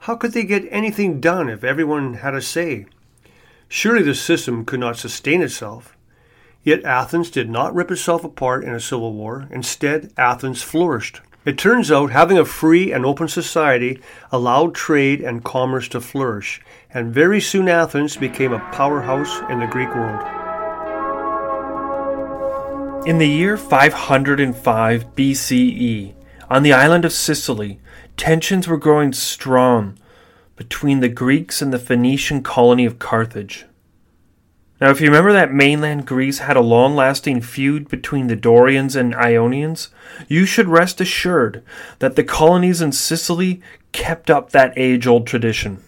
How 0.00 0.16
could 0.16 0.32
they 0.32 0.44
get 0.44 0.68
anything 0.70 1.20
done 1.20 1.48
if 1.48 1.64
everyone 1.64 2.14
had 2.14 2.34
a 2.34 2.42
say? 2.42 2.86
Surely 3.68 4.02
the 4.02 4.14
system 4.14 4.64
could 4.64 4.80
not 4.80 4.96
sustain 4.96 5.42
itself. 5.42 5.96
Yet 6.62 6.84
Athens 6.84 7.30
did 7.30 7.48
not 7.48 7.74
rip 7.74 7.90
itself 7.90 8.24
apart 8.24 8.64
in 8.64 8.74
a 8.74 8.80
civil 8.80 9.12
war. 9.12 9.48
Instead, 9.50 10.12
Athens 10.16 10.62
flourished. 10.62 11.20
It 11.44 11.58
turns 11.58 11.92
out 11.92 12.10
having 12.10 12.38
a 12.38 12.44
free 12.44 12.90
and 12.90 13.06
open 13.06 13.28
society 13.28 14.00
allowed 14.32 14.74
trade 14.74 15.20
and 15.20 15.44
commerce 15.44 15.86
to 15.90 16.00
flourish, 16.00 16.60
and 16.92 17.14
very 17.14 17.40
soon 17.40 17.68
Athens 17.68 18.16
became 18.16 18.52
a 18.52 18.58
powerhouse 18.72 19.38
in 19.48 19.60
the 19.60 19.68
Greek 19.68 19.94
world. 19.94 20.26
In 23.06 23.18
the 23.18 23.28
year 23.28 23.56
505 23.56 25.14
BCE, 25.14 26.15
on 26.48 26.62
the 26.62 26.72
island 26.72 27.04
of 27.04 27.12
Sicily, 27.12 27.80
tensions 28.16 28.68
were 28.68 28.76
growing 28.76 29.12
strong 29.12 29.98
between 30.56 31.00
the 31.00 31.08
Greeks 31.08 31.60
and 31.60 31.72
the 31.72 31.78
Phoenician 31.78 32.42
colony 32.42 32.84
of 32.84 32.98
Carthage. 32.98 33.66
Now, 34.80 34.90
if 34.90 35.00
you 35.00 35.06
remember 35.06 35.32
that 35.32 35.52
mainland 35.52 36.06
Greece 36.06 36.40
had 36.40 36.56
a 36.56 36.60
long 36.60 36.94
lasting 36.94 37.40
feud 37.40 37.88
between 37.88 38.26
the 38.26 38.36
Dorians 38.36 38.94
and 38.94 39.14
Ionians, 39.14 39.88
you 40.28 40.44
should 40.44 40.68
rest 40.68 41.00
assured 41.00 41.62
that 41.98 42.14
the 42.14 42.24
colonies 42.24 42.82
in 42.82 42.92
Sicily 42.92 43.62
kept 43.92 44.30
up 44.30 44.50
that 44.50 44.74
age 44.76 45.06
old 45.06 45.26
tradition. 45.26 45.82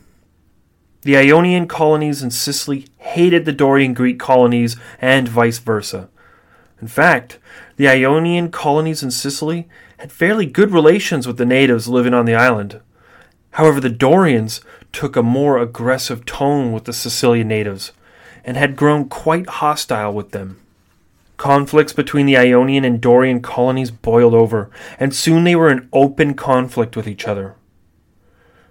The 1.02 1.18
Ionian 1.18 1.68
colonies 1.68 2.22
in 2.22 2.30
Sicily 2.30 2.86
hated 2.96 3.44
the 3.44 3.52
Dorian 3.52 3.92
Greek 3.92 4.18
colonies 4.18 4.76
and 5.00 5.28
vice 5.28 5.58
versa. 5.58 6.08
In 6.80 6.88
fact, 6.88 7.38
the 7.76 7.88
Ionian 7.88 8.50
colonies 8.50 9.02
in 9.02 9.10
Sicily 9.10 9.68
had 9.98 10.10
fairly 10.10 10.46
good 10.46 10.72
relations 10.72 11.26
with 11.26 11.36
the 11.36 11.44
natives 11.44 11.88
living 11.88 12.14
on 12.14 12.24
the 12.24 12.34
island. 12.34 12.80
However, 13.52 13.80
the 13.80 13.90
Dorians 13.90 14.60
took 14.92 15.16
a 15.16 15.22
more 15.22 15.58
aggressive 15.58 16.24
tone 16.24 16.72
with 16.72 16.84
the 16.84 16.92
Sicilian 16.92 17.48
natives 17.48 17.92
and 18.44 18.56
had 18.56 18.76
grown 18.76 19.08
quite 19.08 19.48
hostile 19.48 20.12
with 20.12 20.30
them. 20.30 20.60
Conflicts 21.36 21.92
between 21.92 22.26
the 22.26 22.36
Ionian 22.36 22.84
and 22.84 23.00
Dorian 23.00 23.40
colonies 23.40 23.90
boiled 23.90 24.34
over, 24.34 24.70
and 24.98 25.14
soon 25.14 25.44
they 25.44 25.54
were 25.54 25.70
in 25.70 25.88
open 25.92 26.34
conflict 26.34 26.96
with 26.96 27.06
each 27.06 27.28
other. 27.28 27.54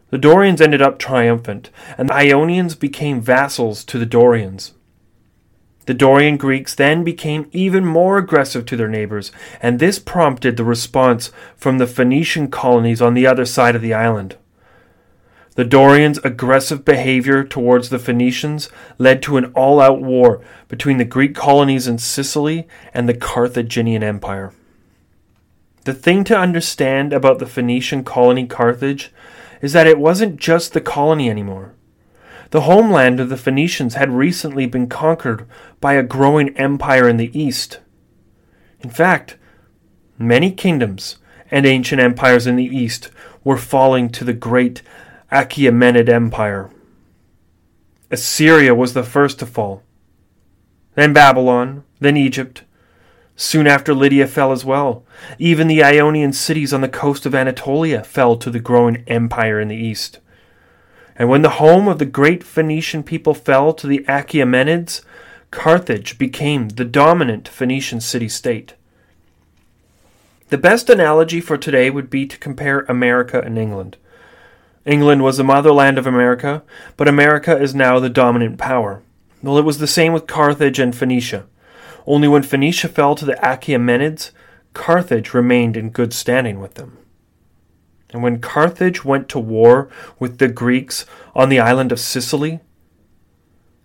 The 0.10 0.18
Dorians 0.18 0.62
ended 0.62 0.82
up 0.82 1.00
triumphant, 1.00 1.70
and 1.98 2.10
the 2.10 2.14
Ionians 2.14 2.76
became 2.76 3.22
vassals 3.22 3.84
to 3.86 4.00
the 4.00 4.06
Dorians. 4.06 4.74
The 5.88 5.94
Dorian 5.94 6.36
Greeks 6.36 6.76
then 6.76 7.06
became 7.06 7.50
even 7.54 7.86
more 7.86 8.18
aggressive 8.18 8.66
to 8.66 8.76
their 8.76 8.90
neighbors, 8.90 9.32
and 9.62 9.80
this 9.80 10.00
prompted 10.00 10.58
the 10.58 10.66
response 10.66 11.32
from 11.56 11.78
the 11.78 11.88
Phoenician 11.88 12.52
colonies 12.52 13.02
on 13.02 13.14
the 13.14 13.26
other 13.26 13.46
side 13.46 13.74
of 13.74 13.82
the 13.82 13.94
island. 13.94 14.36
The 15.56 15.64
Dorians' 15.64 16.20
aggressive 16.26 16.84
behavior 16.84 17.46
towards 17.46 17.88
the 17.88 18.00
Phoenicians 18.00 18.68
led 18.98 19.24
to 19.24 19.38
an 19.38 19.46
all 19.56 19.80
out 19.80 20.02
war 20.02 20.42
between 20.68 20.98
the 20.98 21.06
Greek 21.06 21.34
colonies 21.34 21.88
in 21.88 22.00
Sicily 22.00 22.68
and 22.94 23.08
the 23.08 23.16
Carthaginian 23.16 24.04
Empire. 24.04 24.52
The 25.86 25.94
thing 25.94 26.26
to 26.26 26.38
understand 26.38 27.14
about 27.14 27.40
the 27.40 27.48
Phoenician 27.48 28.04
colony 28.04 28.46
Carthage 28.46 29.14
is 29.62 29.72
that 29.72 29.88
it 29.88 30.00
wasn't 30.00 30.36
just 30.36 30.74
the 30.74 30.82
colony 30.82 31.30
anymore. 31.30 31.74
The 32.52 32.62
homeland 32.62 33.20
of 33.20 33.30
the 33.30 33.38
Phoenicians 33.38 33.96
had 33.96 34.12
recently 34.12 34.66
been 34.66 34.88
conquered 34.88 35.48
by 35.82 35.94
a 35.94 36.04
growing 36.04 36.56
empire 36.58 37.10
in 37.10 37.18
the 37.18 37.38
east. 37.38 37.80
In 38.80 38.90
fact, 38.90 39.38
many 40.18 40.52
kingdoms 40.52 41.18
and 41.52 41.66
ancient 41.66 42.02
empires 42.02 42.48
in 42.48 42.56
the 42.56 42.66
east 42.66 43.10
were 43.44 43.58
falling 43.58 44.10
to 44.10 44.24
the 44.24 44.34
great 44.34 44.82
Achaemenid 45.32 46.10
Empire. 46.10 46.70
Assyria 48.10 48.74
was 48.74 48.94
the 48.94 49.04
first 49.04 49.40
to 49.40 49.46
fall, 49.46 49.84
then 50.96 51.14
Babylon, 51.14 51.84
then 52.00 52.18
Egypt. 52.18 52.64
Soon 53.36 53.68
after, 53.68 53.94
Lydia 53.94 54.26
fell 54.26 54.52
as 54.52 54.66
well. 54.66 55.06
Even 55.38 55.68
the 55.68 55.84
Ionian 55.84 56.34
cities 56.34 56.74
on 56.74 56.82
the 56.82 56.90
coast 56.90 57.26
of 57.26 57.36
Anatolia 57.36 58.04
fell 58.04 58.36
to 58.38 58.50
the 58.50 58.60
growing 58.60 59.04
empire 59.06 59.60
in 59.60 59.68
the 59.68 59.76
east. 59.76 60.20
And 61.18 61.30
when 61.30 61.42
the 61.42 61.58
home 61.62 61.88
of 61.88 62.00
the 62.00 62.06
great 62.06 62.44
Phoenician 62.44 63.04
people 63.04 63.34
fell 63.34 63.74
to 63.74 63.88
the 63.88 64.06
Achaemenids, 64.08 65.02
Carthage 65.50 66.18
became 66.18 66.70
the 66.70 66.86
dominant 66.86 67.48
Phoenician 67.48 68.02
city 68.02 68.30
state. 68.30 68.76
The 70.50 70.58
best 70.58 70.90
analogy 70.90 71.42
for 71.42 71.58
today 71.58 71.90
would 71.90 72.10
be 72.10 72.26
to 72.28 72.38
compare 72.38 72.82
America 72.82 73.42
and 73.42 73.58
England. 73.58 73.98
England 74.86 75.24
was 75.24 75.38
the 75.38 75.44
motherland 75.44 75.98
of 75.98 76.08
America, 76.08 76.64
but 76.96 77.08
America 77.08 77.58
is 77.58 77.76
now 77.76 78.00
the 78.00 78.10
dominant 78.10 78.58
power. 78.58 79.02
Well, 79.42 79.58
it 79.58 79.66
was 79.66 79.80
the 79.80 79.88
same 79.88 80.14
with 80.14 80.28
Carthage 80.28 80.80
and 80.80 80.96
Phoenicia. 80.96 81.46
Only 82.06 82.28
when 82.28 82.44
Phoenicia 82.44 82.88
fell 82.88 83.16
to 83.16 83.26
the 83.26 83.36
Achaemenids, 83.36 84.32
Carthage 84.74 85.34
remained 85.34 85.76
in 85.76 85.90
good 85.90 86.14
standing 86.14 86.62
with 86.62 86.76
them. 86.76 86.98
And 88.12 88.24
when 88.24 88.40
Carthage 88.40 89.04
went 89.04 89.28
to 89.30 89.40
war 89.40 89.90
with 90.18 90.38
the 90.38 90.48
Greeks 90.48 91.06
on 91.36 91.50
the 91.50 91.60
island 91.60 91.92
of 91.92 92.00
Sicily, 92.00 92.62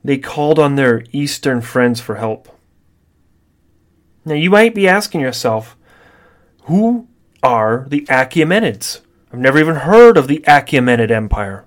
they 0.04 0.18
called 0.18 0.58
on 0.58 0.76
their 0.76 1.04
eastern 1.12 1.60
friends 1.60 2.00
for 2.00 2.16
help. 2.16 2.48
Now 4.24 4.34
you 4.34 4.50
might 4.50 4.74
be 4.74 4.88
asking 4.88 5.20
yourself, 5.20 5.76
who 6.62 7.08
are 7.42 7.86
the 7.88 8.02
Achaemenids? 8.02 9.00
I've 9.32 9.40
never 9.40 9.58
even 9.58 9.76
heard 9.76 10.16
of 10.16 10.28
the 10.28 10.44
Achaemenid 10.46 11.10
Empire. 11.10 11.64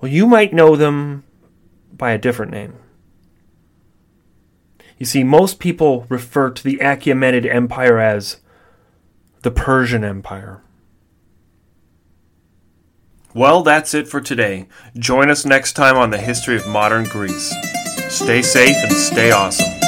Well, 0.00 0.10
you 0.10 0.26
might 0.26 0.52
know 0.52 0.74
them 0.74 1.24
by 1.92 2.12
a 2.12 2.18
different 2.18 2.50
name. 2.50 2.74
You 4.98 5.06
see, 5.06 5.22
most 5.22 5.58
people 5.58 6.06
refer 6.08 6.50
to 6.50 6.64
the 6.64 6.78
Achaemenid 6.78 7.46
Empire 7.46 7.98
as 7.98 8.38
the 9.42 9.50
Persian 9.50 10.04
Empire. 10.04 10.62
Well, 13.32 13.62
that's 13.62 13.94
it 13.94 14.08
for 14.08 14.20
today. 14.20 14.66
Join 14.96 15.30
us 15.30 15.44
next 15.44 15.74
time 15.74 15.96
on 15.96 16.10
the 16.10 16.18
history 16.18 16.56
of 16.56 16.66
modern 16.66 17.04
Greece. 17.04 17.54
Stay 18.08 18.42
safe 18.42 18.76
and 18.82 18.92
stay 18.92 19.30
awesome. 19.30 19.79